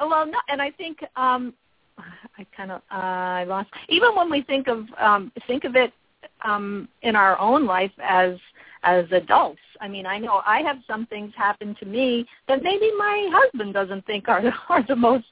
well, 0.00 0.26
no, 0.26 0.38
and 0.48 0.60
I 0.60 0.70
think 0.70 0.98
um, 1.16 1.54
I 1.98 2.46
kind 2.56 2.72
of 2.72 2.82
uh, 2.90 2.94
I 2.94 3.44
lost. 3.44 3.70
Even 3.88 4.14
when 4.14 4.30
we 4.30 4.42
think 4.42 4.68
of 4.68 4.86
um, 4.98 5.32
think 5.46 5.64
of 5.64 5.76
it 5.76 5.92
um, 6.44 6.88
in 7.02 7.16
our 7.16 7.38
own 7.38 7.66
life 7.66 7.92
as 8.02 8.34
as 8.82 9.04
adults. 9.12 9.60
I 9.80 9.88
mean, 9.88 10.06
I 10.06 10.18
know 10.18 10.42
I 10.46 10.60
have 10.62 10.78
some 10.86 11.06
things 11.06 11.32
happen 11.36 11.76
to 11.80 11.86
me 11.86 12.26
that 12.48 12.62
maybe 12.62 12.90
my 12.98 13.28
husband 13.32 13.74
doesn't 13.74 14.06
think 14.06 14.28
are 14.28 14.42
are 14.68 14.84
the 14.86 14.96
most 14.96 15.26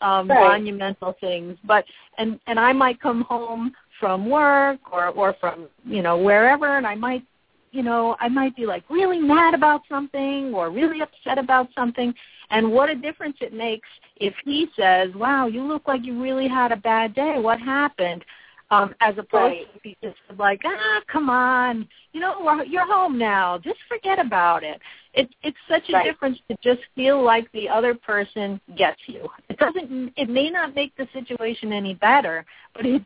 um, 0.00 0.28
right. 0.28 0.58
monumental 0.58 1.14
things, 1.20 1.56
but 1.64 1.84
and 2.18 2.38
and 2.46 2.58
I 2.58 2.72
might 2.72 3.00
come 3.00 3.22
home 3.22 3.72
from 4.00 4.28
work 4.28 4.80
or 4.92 5.08
or 5.08 5.34
from 5.40 5.68
you 5.84 6.02
know 6.02 6.18
wherever, 6.18 6.76
and 6.76 6.86
I 6.86 6.94
might 6.94 7.24
you 7.70 7.82
know 7.82 8.16
I 8.20 8.28
might 8.28 8.56
be 8.56 8.66
like 8.66 8.84
really 8.90 9.18
mad 9.18 9.54
about 9.54 9.82
something 9.88 10.52
or 10.54 10.70
really 10.70 11.00
upset 11.00 11.38
about 11.38 11.68
something, 11.76 12.12
and 12.50 12.70
what 12.70 12.90
a 12.90 12.94
difference 12.94 13.36
it 13.40 13.52
makes 13.52 13.88
if 14.16 14.34
he 14.44 14.68
says, 14.76 15.14
"Wow, 15.14 15.46
you 15.46 15.62
look 15.62 15.86
like 15.86 16.04
you 16.04 16.20
really 16.20 16.48
had 16.48 16.72
a 16.72 16.76
bad 16.76 17.14
day. 17.14 17.38
What 17.38 17.60
happened?" 17.60 18.24
Um, 18.72 18.94
as 19.00 19.12
opposed 19.18 19.32
right. 19.32 19.74
to 19.74 19.80
be 19.80 19.96
just 20.02 20.16
like, 20.38 20.62
ah, 20.64 21.00
come 21.06 21.28
on, 21.28 21.86
you 22.12 22.20
know, 22.20 22.62
you're 22.62 22.86
home 22.86 23.18
now. 23.18 23.58
Just 23.58 23.78
forget 23.86 24.18
about 24.18 24.64
it. 24.64 24.80
It 25.12 25.28
it's 25.42 25.58
such 25.68 25.90
a 25.90 25.92
right. 25.92 26.04
difference 26.04 26.38
to 26.48 26.56
just 26.62 26.80
feel 26.94 27.22
like 27.22 27.52
the 27.52 27.68
other 27.68 27.94
person 27.94 28.58
gets 28.76 29.00
you. 29.06 29.28
It 29.50 29.58
doesn't. 29.58 30.14
It 30.16 30.30
may 30.30 30.48
not 30.48 30.74
make 30.74 30.96
the 30.96 31.06
situation 31.12 31.70
any 31.72 31.94
better, 31.94 32.46
but 32.74 32.86
it, 32.86 33.02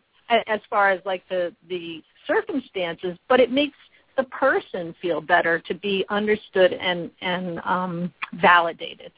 as 0.46 0.60
far 0.70 0.90
as 0.90 1.00
like 1.04 1.28
the 1.28 1.52
the 1.68 2.00
circumstances, 2.28 3.18
but 3.28 3.40
it 3.40 3.50
makes 3.50 3.76
the 4.16 4.24
person 4.24 4.94
feel 5.02 5.20
better 5.20 5.58
to 5.58 5.74
be 5.74 6.04
understood 6.10 6.72
and 6.74 7.10
and 7.22 7.60
um, 7.64 8.12
validated. 8.34 9.10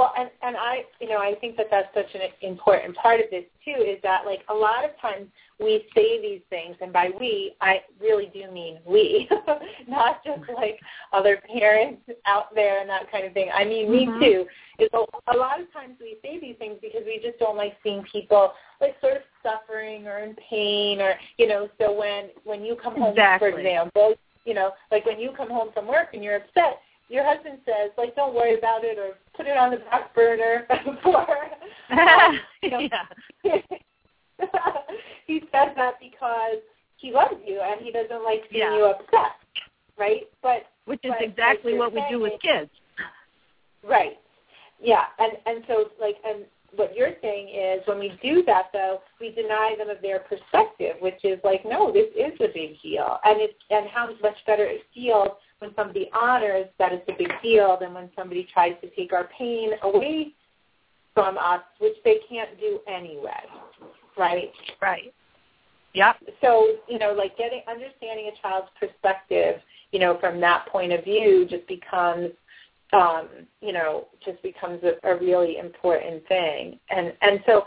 Well, 0.00 0.14
and 0.16 0.30
and 0.40 0.56
I, 0.56 0.84
you 0.98 1.10
know, 1.10 1.18
I 1.18 1.34
think 1.42 1.58
that 1.58 1.66
that's 1.70 1.92
such 1.92 2.14
an 2.14 2.22
important 2.40 2.96
part 2.96 3.20
of 3.20 3.26
this 3.30 3.44
too. 3.62 3.82
Is 3.82 3.98
that 4.02 4.24
like 4.24 4.40
a 4.48 4.54
lot 4.54 4.82
of 4.82 4.98
times 4.98 5.26
we 5.62 5.84
say 5.94 6.18
these 6.22 6.40
things, 6.48 6.74
and 6.80 6.90
by 6.90 7.10
we, 7.20 7.52
I 7.60 7.82
really 8.00 8.30
do 8.32 8.50
mean 8.50 8.78
we, 8.86 9.28
not 9.88 10.24
just 10.24 10.40
like 10.56 10.80
other 11.12 11.42
parents 11.54 12.00
out 12.24 12.54
there 12.54 12.80
and 12.80 12.88
that 12.88 13.12
kind 13.12 13.26
of 13.26 13.34
thing. 13.34 13.50
I 13.52 13.66
mean 13.66 13.88
mm-hmm. 13.88 14.18
me 14.20 14.26
too. 14.26 14.46
Is 14.78 14.88
a, 14.94 15.04
a 15.34 15.36
lot 15.36 15.60
of 15.60 15.70
times 15.70 15.96
we 16.00 16.16
say 16.22 16.40
these 16.40 16.56
things 16.58 16.78
because 16.80 17.02
we 17.04 17.20
just 17.22 17.38
don't 17.38 17.58
like 17.58 17.76
seeing 17.82 18.02
people 18.10 18.52
like 18.80 18.96
sort 19.02 19.18
of 19.18 19.22
suffering 19.42 20.06
or 20.06 20.20
in 20.20 20.34
pain, 20.48 21.02
or 21.02 21.12
you 21.36 21.46
know. 21.46 21.68
So 21.78 21.92
when 21.92 22.30
when 22.44 22.64
you 22.64 22.74
come 22.74 22.96
home, 22.96 23.10
exactly. 23.10 23.50
for 23.50 23.58
example, 23.58 24.14
you 24.46 24.54
know, 24.54 24.70
like 24.90 25.04
when 25.04 25.20
you 25.20 25.32
come 25.36 25.50
home 25.50 25.68
from 25.74 25.86
work 25.86 26.14
and 26.14 26.24
you're 26.24 26.36
upset 26.36 26.80
your 27.10 27.24
husband 27.24 27.58
says, 27.66 27.90
like, 27.98 28.14
don't 28.16 28.34
worry 28.34 28.56
about 28.56 28.84
it 28.84 28.98
or 28.98 29.18
put 29.36 29.46
it 29.46 29.56
on 29.56 29.72
the 29.72 29.78
back 29.78 30.14
burner 30.14 30.66
for, 31.02 31.26
um, 31.90 32.38
you 32.62 32.70
know, 32.70 32.78
yeah. 32.80 33.06
he 35.26 35.40
says 35.52 35.68
that 35.76 35.94
because 36.00 36.58
he 36.96 37.12
loves 37.12 37.34
you 37.44 37.60
and 37.62 37.80
he 37.84 37.90
doesn't 37.92 38.24
like 38.24 38.42
seeing 38.50 38.62
Yeah. 38.62 38.76
you 38.76 38.84
upset, 38.86 39.32
right? 39.98 40.22
But 40.42 40.66
Which 40.86 41.00
is 41.04 41.12
but 41.18 41.22
exactly 41.22 41.74
what 41.76 41.92
we 41.92 42.02
do 42.10 42.20
with 42.20 42.32
saying- 42.42 42.60
kids. 42.60 42.70
Right. 43.82 44.18
Yeah, 44.82 45.04
and 45.18 45.32
and 45.46 45.64
so 45.66 45.90
like 46.00 46.16
and 46.26 46.44
what 46.76 46.94
you're 46.96 47.14
saying 47.20 47.48
is 47.48 47.86
when 47.86 47.98
we 47.98 48.12
do 48.22 48.42
that 48.44 48.66
though, 48.72 49.00
we 49.20 49.30
deny 49.32 49.74
them 49.78 49.90
of 49.90 50.00
their 50.02 50.20
perspective, 50.20 50.96
which 51.00 51.22
is 51.24 51.38
like, 51.44 51.64
no, 51.66 51.90
this 51.92 52.06
is 52.16 52.32
a 52.40 52.48
big 52.52 52.80
deal, 52.82 53.18
and 53.24 53.40
it's 53.40 53.54
and 53.70 53.86
how 53.88 54.06
much 54.22 54.36
better 54.46 54.64
it 54.64 54.82
feels 54.94 55.30
when 55.60 55.74
somebody 55.76 56.10
honors 56.12 56.66
that 56.78 56.92
it's 56.92 57.08
a 57.08 57.12
big 57.16 57.32
deal 57.42 57.76
than 57.80 57.94
when 57.94 58.10
somebody 58.16 58.46
tries 58.52 58.74
to 58.82 58.90
take 58.90 59.12
our 59.12 59.28
pain 59.38 59.70
away 59.82 60.32
from 61.14 61.38
us, 61.38 61.62
which 61.78 61.96
they 62.04 62.18
can't 62.28 62.58
do 62.58 62.80
anyway, 62.88 63.42
right? 64.16 64.52
Right. 64.80 65.12
Yeah. 65.92 66.12
So 66.40 66.76
you 66.88 66.98
know, 66.98 67.12
like 67.12 67.36
getting 67.36 67.62
understanding 67.68 68.30
a 68.32 68.42
child's 68.42 68.68
perspective, 68.78 69.60
you 69.92 69.98
know, 69.98 70.18
from 70.20 70.40
that 70.40 70.66
point 70.66 70.92
of 70.92 71.04
view, 71.04 71.46
just 71.48 71.66
becomes 71.66 72.30
um, 72.92 73.28
you 73.60 73.72
know, 73.72 74.08
just 74.24 74.42
becomes 74.42 74.82
a, 74.82 75.08
a 75.08 75.18
really 75.18 75.58
important 75.58 76.26
thing. 76.26 76.78
And 76.90 77.12
and 77.22 77.40
so, 77.46 77.64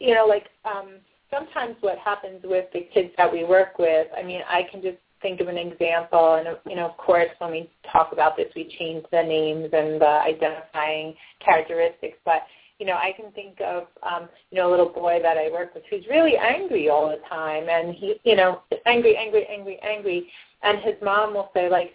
you 0.00 0.14
know, 0.14 0.26
like 0.26 0.46
um, 0.64 0.96
sometimes 1.30 1.76
what 1.80 1.98
happens 1.98 2.40
with 2.44 2.66
the 2.72 2.88
kids 2.92 3.10
that 3.16 3.30
we 3.30 3.44
work 3.44 3.78
with, 3.78 4.06
I 4.16 4.22
mean, 4.22 4.40
I 4.48 4.62
can 4.70 4.82
just 4.82 4.98
think 5.22 5.40
of 5.40 5.48
an 5.48 5.56
example, 5.56 6.34
and 6.34 6.56
you 6.68 6.76
know, 6.76 6.86
of 6.86 6.96
course, 6.96 7.28
when 7.38 7.50
we 7.50 7.70
talk 7.90 8.12
about 8.12 8.36
this, 8.36 8.48
we 8.54 8.74
change 8.78 9.04
the 9.10 9.22
names 9.22 9.70
and 9.72 10.00
the 10.00 10.20
identifying 10.26 11.14
characteristics, 11.40 12.18
but 12.24 12.42
you 12.78 12.86
know, 12.86 12.94
I 12.94 13.12
can 13.12 13.30
think 13.30 13.60
of, 13.60 13.84
um, 14.02 14.28
you 14.50 14.58
know, 14.58 14.68
a 14.68 14.72
little 14.72 14.88
boy 14.88 15.20
that 15.22 15.36
I 15.36 15.50
work 15.52 15.72
with 15.72 15.84
who's 15.88 16.04
really 16.10 16.36
angry 16.36 16.88
all 16.88 17.08
the 17.08 17.20
time, 17.28 17.68
and 17.68 17.94
he, 17.94 18.16
you 18.24 18.34
know, 18.34 18.62
angry, 18.86 19.16
angry, 19.16 19.46
angry, 19.48 19.78
angry, 19.84 20.28
and 20.62 20.78
his 20.80 20.94
mom 21.00 21.34
will 21.34 21.50
say 21.54 21.68
like, 21.68 21.94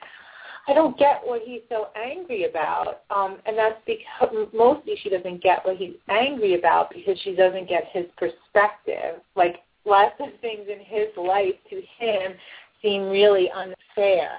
I 0.67 0.73
don't 0.73 0.97
get 0.97 1.21
what 1.23 1.41
he's 1.43 1.61
so 1.69 1.87
angry 1.95 2.43
about. 2.45 3.01
Um, 3.09 3.37
and 3.45 3.57
that's 3.57 3.79
because 3.85 4.47
mostly 4.53 4.95
she 5.01 5.09
doesn't 5.09 5.41
get 5.41 5.65
what 5.65 5.77
he's 5.77 5.95
angry 6.09 6.59
about 6.59 6.89
because 6.89 7.17
she 7.23 7.35
doesn't 7.35 7.69
get 7.69 7.85
his 7.91 8.05
perspective. 8.17 9.21
Like 9.35 9.57
lots 9.85 10.15
of 10.19 10.27
things 10.41 10.67
in 10.69 10.79
his 10.79 11.07
life 11.15 11.55
to 11.69 11.81
him 11.97 12.33
seem 12.81 13.09
really 13.09 13.49
unfair. 13.51 14.29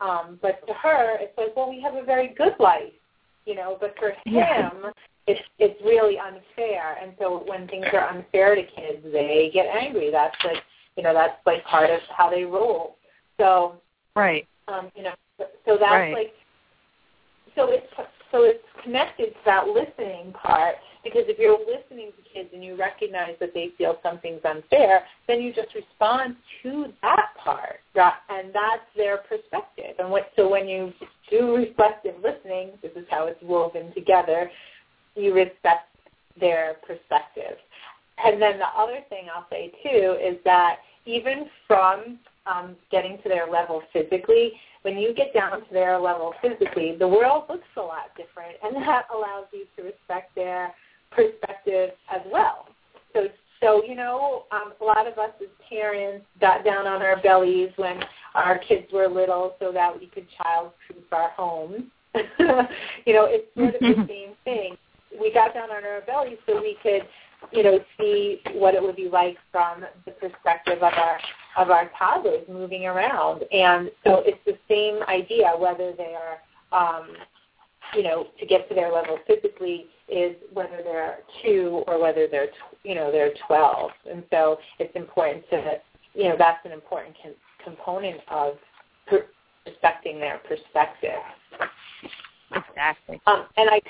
Um, 0.00 0.38
but 0.42 0.66
to 0.66 0.74
her, 0.74 1.16
it's 1.20 1.36
like, 1.38 1.56
well, 1.56 1.70
we 1.70 1.80
have 1.80 1.94
a 1.94 2.04
very 2.04 2.28
good 2.36 2.54
life, 2.58 2.92
you 3.46 3.54
know. 3.54 3.76
But 3.80 3.94
for 3.98 4.10
him, 4.10 4.16
Yeah. 4.24 4.92
it's 5.26 5.40
it's 5.58 5.80
really 5.82 6.18
unfair. 6.18 6.98
And 7.00 7.14
so 7.18 7.44
when 7.46 7.66
things 7.68 7.86
are 7.92 8.08
unfair 8.08 8.54
to 8.54 8.62
kids, 8.62 9.02
they 9.04 9.50
get 9.52 9.66
angry. 9.66 10.10
That's 10.10 10.36
like, 10.44 10.62
you 10.96 11.02
know, 11.02 11.14
that's 11.14 11.38
like 11.46 11.64
part 11.64 11.90
of 11.90 12.00
how 12.16 12.28
they 12.30 12.44
roll. 12.44 12.96
So 13.38 13.80
Right. 14.14 14.46
um, 14.68 14.90
you 14.94 15.02
know, 15.02 15.14
so 15.38 15.76
that's 15.78 15.92
Right. 15.92 16.12
like, 16.12 16.34
so 17.54 17.70
it's 17.70 17.86
so 18.34 18.42
it's 18.42 18.64
connected 18.82 19.26
to 19.26 19.40
that 19.46 19.68
listening 19.68 20.32
part 20.32 20.74
because 21.04 21.22
if 21.28 21.38
you're 21.38 21.56
listening 21.58 22.10
to 22.10 22.34
kids 22.34 22.48
and 22.52 22.64
you 22.64 22.76
recognize 22.76 23.36
that 23.38 23.54
they 23.54 23.68
feel 23.78 23.96
something's 24.02 24.40
unfair, 24.44 25.04
then 25.28 25.40
you 25.40 25.52
just 25.52 25.72
respond 25.72 26.34
to 26.62 26.86
that 27.02 27.28
part, 27.42 27.78
right? 27.94 28.12
and 28.30 28.48
that's 28.48 28.82
their 28.96 29.18
perspective. 29.18 29.94
And 30.00 30.10
what 30.10 30.32
so 30.34 30.48
when 30.50 30.66
you 30.66 30.92
do 31.30 31.54
reflective 31.54 32.14
listening, 32.24 32.70
this 32.82 32.90
is 32.96 33.04
how 33.08 33.26
it's 33.26 33.40
woven 33.40 33.94
together. 33.94 34.50
You 35.14 35.32
respect 35.32 35.94
their 36.40 36.78
perspective. 36.84 37.56
And 38.24 38.42
then 38.42 38.58
the 38.58 38.66
other 38.76 38.98
thing 39.10 39.26
I'll 39.32 39.46
say 39.48 39.70
too 39.84 40.16
is 40.20 40.38
that 40.44 40.78
even 41.06 41.46
from 41.68 42.18
um, 42.46 42.74
getting 42.90 43.18
to 43.22 43.28
their 43.28 43.48
level 43.48 43.82
physically, 43.92 44.54
when 44.84 44.98
you 44.98 45.14
get 45.14 45.32
down 45.32 45.60
to 45.60 45.72
their 45.72 45.98
level 45.98 46.34
physically, 46.42 46.94
the 46.98 47.08
world 47.08 47.44
looks 47.48 47.66
a 47.76 47.80
lot 47.80 48.14
different, 48.16 48.56
and 48.62 48.76
that 48.76 49.04
allows 49.14 49.46
you 49.52 49.64
to 49.76 49.82
respect 49.82 50.34
their 50.34 50.74
perspective 51.10 51.90
as 52.14 52.20
well. 52.30 52.66
So, 53.14 53.28
so 53.60 53.82
you 53.82 53.94
know, 53.94 54.44
um, 54.52 54.74
a 54.80 54.84
lot 54.84 55.06
of 55.06 55.18
us 55.18 55.30
as 55.40 55.48
parents 55.68 56.26
got 56.38 56.64
down 56.64 56.86
on 56.86 57.00
our 57.00 57.20
bellies 57.22 57.70
when 57.76 58.00
our 58.34 58.58
kids 58.58 58.86
were 58.92 59.08
little, 59.08 59.54
so 59.58 59.72
that 59.72 59.98
we 59.98 60.06
could 60.06 60.26
child-proof 60.42 61.04
our 61.12 61.30
homes. 61.30 61.84
you 62.14 63.14
know, 63.14 63.26
it's 63.26 63.46
sort 63.56 63.74
of 63.74 63.80
the 63.80 64.06
same 64.08 64.34
thing. 64.44 64.76
We 65.18 65.32
got 65.32 65.54
down 65.54 65.70
on 65.70 65.84
our 65.84 66.02
bellies 66.02 66.38
so 66.46 66.60
we 66.60 66.76
could 66.82 67.02
you 67.52 67.62
know, 67.62 67.78
see 67.98 68.40
what 68.54 68.74
it 68.74 68.82
would 68.82 68.96
be 68.96 69.08
like 69.08 69.36
from 69.50 69.84
the 70.04 70.12
perspective 70.12 70.78
of 70.78 70.82
our 70.82 71.18
of 71.56 71.70
our 71.70 71.90
toddlers 71.98 72.46
moving 72.48 72.86
around. 72.86 73.44
And 73.52 73.90
so 74.04 74.22
it's 74.24 74.38
the 74.44 74.58
same 74.68 75.02
idea, 75.08 75.52
whether 75.58 75.92
they 75.96 76.14
are, 76.14 76.38
um, 76.72 77.08
you 77.94 78.02
know, 78.02 78.26
to 78.40 78.46
get 78.46 78.68
to 78.68 78.74
their 78.74 78.92
level 78.92 79.18
physically 79.26 79.86
is 80.08 80.36
whether 80.52 80.80
they're 80.82 81.18
two 81.44 81.84
or 81.86 82.00
whether 82.00 82.26
they're, 82.26 82.48
you 82.82 82.94
know, 82.94 83.10
they're 83.10 83.32
12. 83.46 83.90
And 84.10 84.24
so 84.30 84.58
it's 84.78 84.94
important 84.96 85.44
to, 85.50 85.80
you 86.14 86.24
know, 86.24 86.36
that's 86.38 86.64
an 86.64 86.72
important 86.72 87.14
con- 87.22 87.34
component 87.62 88.20
of 88.28 88.54
per- 89.06 89.26
respecting 89.66 90.18
their 90.18 90.38
perspective. 90.38 91.20
Exactly. 92.54 93.20
Um, 93.26 93.46
and 93.56 93.70
I, 93.70 93.80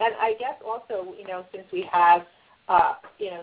and 0.00 0.14
I 0.20 0.34
guess 0.38 0.54
also, 0.64 1.14
you 1.18 1.26
know, 1.26 1.44
since 1.52 1.64
we 1.72 1.88
have 1.92 2.22
uh, 2.68 2.94
you 3.18 3.30
know, 3.30 3.42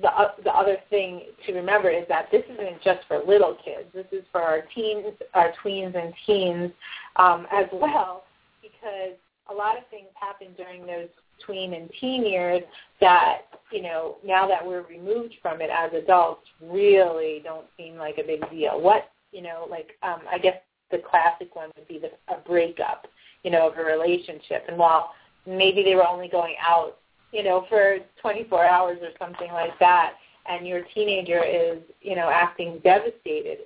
the 0.00 0.10
the 0.44 0.50
other 0.50 0.76
thing 0.88 1.22
to 1.46 1.52
remember 1.52 1.90
is 1.90 2.06
that 2.08 2.28
this 2.30 2.42
isn't 2.50 2.82
just 2.82 3.00
for 3.06 3.22
little 3.26 3.56
kids. 3.64 3.88
This 3.94 4.06
is 4.12 4.24
for 4.32 4.40
our 4.40 4.62
teens, 4.74 5.14
our 5.34 5.52
tweens 5.62 5.94
and 5.96 6.12
teens 6.26 6.72
um, 7.16 7.46
as 7.52 7.66
well, 7.72 8.24
because 8.62 9.16
a 9.50 9.54
lot 9.54 9.76
of 9.76 9.84
things 9.90 10.08
happen 10.14 10.48
during 10.56 10.86
those 10.86 11.08
tween 11.44 11.74
and 11.74 11.90
teen 12.00 12.24
years 12.24 12.62
that 13.00 13.42
you 13.70 13.82
know 13.82 14.16
now 14.24 14.46
that 14.46 14.66
we're 14.66 14.82
removed 14.82 15.34
from 15.42 15.60
it 15.60 15.70
as 15.70 15.90
adults 15.94 16.46
really 16.62 17.40
don't 17.44 17.66
seem 17.76 17.96
like 17.96 18.18
a 18.18 18.26
big 18.26 18.48
deal. 18.50 18.80
What 18.80 19.10
you 19.32 19.42
know, 19.42 19.66
like 19.70 19.90
um, 20.02 20.20
I 20.30 20.38
guess 20.38 20.56
the 20.90 20.98
classic 20.98 21.54
one 21.54 21.70
would 21.76 21.86
be 21.86 21.98
the, 22.00 22.10
a 22.32 22.40
breakup, 22.40 23.06
you 23.44 23.50
know, 23.50 23.68
of 23.70 23.78
a 23.78 23.84
relationship, 23.84 24.64
and 24.68 24.76
while 24.76 25.10
maybe 25.46 25.82
they 25.82 25.94
were 25.94 26.06
only 26.06 26.28
going 26.28 26.54
out 26.60 26.96
you 27.32 27.42
know, 27.42 27.66
for 27.68 27.98
24 28.20 28.64
hours 28.66 28.98
or 29.02 29.10
something 29.18 29.52
like 29.52 29.78
that, 29.78 30.14
and 30.46 30.66
your 30.66 30.82
teenager 30.94 31.42
is, 31.44 31.78
you 32.02 32.16
know, 32.16 32.30
acting 32.32 32.80
devastated, 32.82 33.58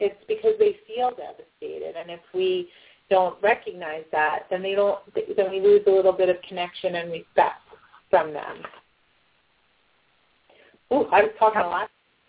it's 0.00 0.24
because 0.26 0.52
they 0.58 0.76
feel 0.86 1.10
devastated. 1.10 1.96
And 1.96 2.10
if 2.10 2.20
we 2.34 2.68
don't 3.10 3.40
recognize 3.42 4.04
that, 4.10 4.46
then 4.50 4.62
they 4.62 4.74
don't, 4.74 4.98
then 5.14 5.50
we 5.50 5.60
lose 5.60 5.82
a 5.86 5.90
little 5.90 6.12
bit 6.12 6.28
of 6.28 6.36
connection 6.48 6.96
and 6.96 7.12
respect 7.12 7.60
from 8.10 8.32
them. 8.32 8.62
Ooh, 10.92 11.06
I 11.12 11.22
was 11.22 11.30
talking 11.38 11.60
a 11.60 11.66
lot. 11.66 11.88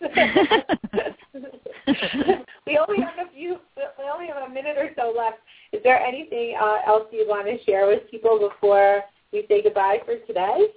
we 2.66 2.78
only 2.78 3.00
have 3.02 3.26
a 3.26 3.30
few. 3.34 3.58
We 3.76 4.04
only 4.12 4.28
have 4.28 4.48
a 4.48 4.52
minute 4.52 4.76
or 4.76 4.90
so 4.96 5.12
left. 5.16 5.38
Is 5.72 5.82
there 5.82 5.98
anything 5.98 6.56
uh, 6.60 6.78
else 6.86 7.08
you 7.10 7.26
want 7.28 7.46
to 7.46 7.62
share 7.64 7.86
with 7.86 8.10
people 8.10 8.38
before 8.38 9.02
we 9.32 9.44
say 9.48 9.62
goodbye 9.62 9.98
for 10.04 10.16
today? 10.26 10.68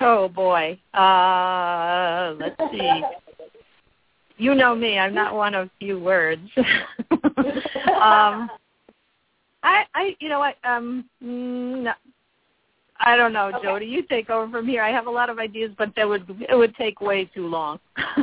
Oh 0.00 0.28
boy. 0.28 0.78
Uh 0.94 2.34
let's 2.38 2.56
see. 2.72 3.02
You 4.38 4.54
know 4.54 4.74
me, 4.74 4.98
I'm 4.98 5.14
not 5.14 5.34
one 5.34 5.54
of 5.54 5.70
few 5.78 5.98
words. 5.98 6.42
um 6.56 8.50
I 9.62 9.84
I 9.94 10.16
you 10.20 10.28
know 10.28 10.38
what 10.38 10.56
um 10.64 11.04
mm, 11.22 11.82
no, 11.84 11.92
I 12.98 13.16
don't 13.16 13.32
know, 13.32 13.48
Okay. 13.48 13.62
Jody. 13.62 13.86
You 13.86 14.02
take 14.02 14.30
over 14.30 14.50
from 14.50 14.66
here. 14.66 14.82
I 14.82 14.90
have 14.90 15.06
a 15.06 15.10
lot 15.10 15.30
of 15.30 15.38
ideas, 15.38 15.70
but 15.76 15.94
that 15.96 16.08
would 16.08 16.24
it 16.48 16.54
would 16.56 16.74
take 16.76 17.00
way 17.00 17.24
too 17.26 17.46
long. 17.46 17.78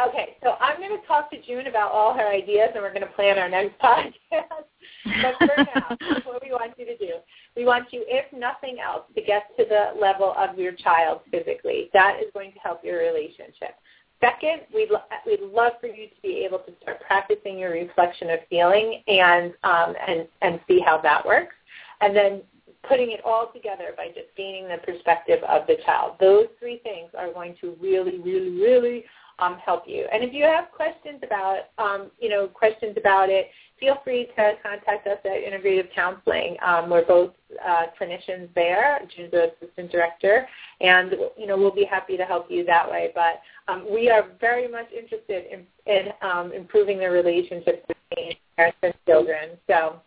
Okay, 0.00 0.36
so 0.42 0.54
I'm 0.60 0.78
going 0.78 0.98
to 0.98 1.06
talk 1.06 1.30
to 1.30 1.40
June 1.42 1.66
about 1.66 1.92
all 1.92 2.14
her 2.14 2.26
ideas, 2.26 2.70
and 2.74 2.82
we're 2.82 2.92
going 2.94 3.06
to 3.06 3.12
plan 3.12 3.38
our 3.38 3.48
next 3.48 3.78
podcast. 3.82 4.66
but 5.04 5.36
for 5.38 5.56
now, 5.58 5.96
what 6.24 6.42
we 6.42 6.50
want 6.50 6.72
you 6.78 6.86
to 6.86 6.96
do. 6.96 7.12
We 7.56 7.66
want 7.66 7.92
you, 7.92 8.04
if 8.06 8.32
nothing 8.32 8.78
else, 8.80 9.02
to 9.14 9.22
get 9.22 9.54
to 9.58 9.64
the 9.68 10.00
level 10.00 10.34
of 10.38 10.58
your 10.58 10.72
child 10.72 11.20
physically. 11.30 11.90
That 11.92 12.18
is 12.20 12.30
going 12.32 12.52
to 12.52 12.58
help 12.58 12.82
your 12.84 12.98
relationship. 12.98 13.76
Second, 14.20 14.62
we'd, 14.72 14.90
lo- 14.90 15.00
we'd 15.26 15.40
love 15.40 15.72
for 15.80 15.88
you 15.88 16.06
to 16.06 16.22
be 16.22 16.44
able 16.46 16.58
to 16.60 16.72
start 16.80 17.00
practicing 17.06 17.58
your 17.58 17.72
reflection 17.72 18.30
of 18.30 18.38
feeling 18.48 19.02
and, 19.08 19.52
um, 19.64 19.94
and, 20.06 20.28
and 20.40 20.60
see 20.68 20.80
how 20.80 21.00
that 21.02 21.26
works. 21.26 21.54
And 22.00 22.16
then 22.16 22.42
putting 22.88 23.10
it 23.12 23.20
all 23.24 23.50
together 23.52 23.90
by 23.96 24.08
just 24.08 24.28
gaining 24.36 24.68
the 24.68 24.78
perspective 24.78 25.40
of 25.48 25.66
the 25.66 25.76
child. 25.84 26.16
Those 26.20 26.46
three 26.58 26.78
things 26.82 27.10
are 27.16 27.32
going 27.32 27.56
to 27.60 27.76
really, 27.80 28.18
really, 28.18 28.50
really 28.50 29.04
um, 29.38 29.58
help 29.64 29.84
you. 29.86 30.06
And 30.12 30.22
if 30.22 30.32
you 30.32 30.44
have 30.44 30.70
questions 30.70 31.20
about, 31.22 31.70
um, 31.78 32.10
you 32.20 32.28
know, 32.28 32.46
questions 32.48 32.96
about 32.96 33.28
it, 33.28 33.50
feel 33.82 33.98
free 34.04 34.26
to 34.36 34.52
contact 34.62 35.06
us 35.08 35.18
at 35.24 35.30
Integrative 35.30 35.92
Counseling. 35.94 36.56
Um, 36.64 36.88
we're 36.88 37.04
both 37.04 37.32
uh, 37.66 37.86
clinicians 38.00 38.48
there. 38.54 39.00
June's 39.14 39.32
the 39.32 39.50
assistant 39.60 39.90
director, 39.90 40.46
and 40.80 41.12
you 41.36 41.46
know 41.46 41.58
we'll 41.58 41.74
be 41.74 41.84
happy 41.84 42.16
to 42.16 42.24
help 42.24 42.46
you 42.48 42.64
that 42.64 42.88
way. 42.88 43.10
But 43.14 43.40
um, 43.66 43.86
we 43.92 44.08
are 44.08 44.26
very 44.40 44.68
much 44.68 44.86
interested 44.96 45.46
in, 45.52 45.66
in 45.92 46.12
um, 46.22 46.52
improving 46.52 46.98
the 46.98 47.10
relationships 47.10 47.84
between 47.88 48.34
parents 48.56 48.78
and 48.82 48.94
children. 49.06 49.50
So 49.66 50.00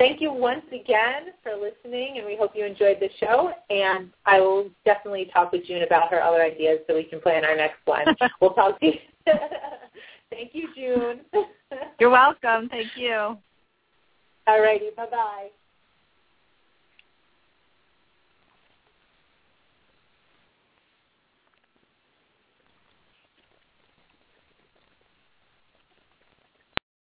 thank 0.00 0.20
you 0.20 0.32
once 0.32 0.64
again 0.68 1.26
for 1.42 1.52
listening, 1.52 2.14
and 2.16 2.26
we 2.26 2.34
hope 2.34 2.52
you 2.54 2.64
enjoyed 2.64 2.96
the 2.98 3.10
show. 3.20 3.52
And 3.68 4.10
I 4.24 4.40
will 4.40 4.70
definitely 4.84 5.30
talk 5.32 5.52
with 5.52 5.66
June 5.66 5.82
about 5.82 6.10
her 6.10 6.22
other 6.22 6.42
ideas 6.42 6.78
so 6.88 6.94
we 6.94 7.04
can 7.04 7.20
plan 7.20 7.44
our 7.44 7.54
next 7.54 7.78
one. 7.84 8.06
we'll 8.40 8.54
talk 8.54 8.80
to 8.80 8.86
you. 8.86 8.92
Thank 10.30 10.54
you, 10.54 10.68
June. 10.74 11.20
You're 12.00 12.10
welcome. 12.10 12.68
Thank 12.70 12.96
you. 12.96 13.36
All 14.46 14.60
righty. 14.60 14.88
Bye-bye. 14.96 15.48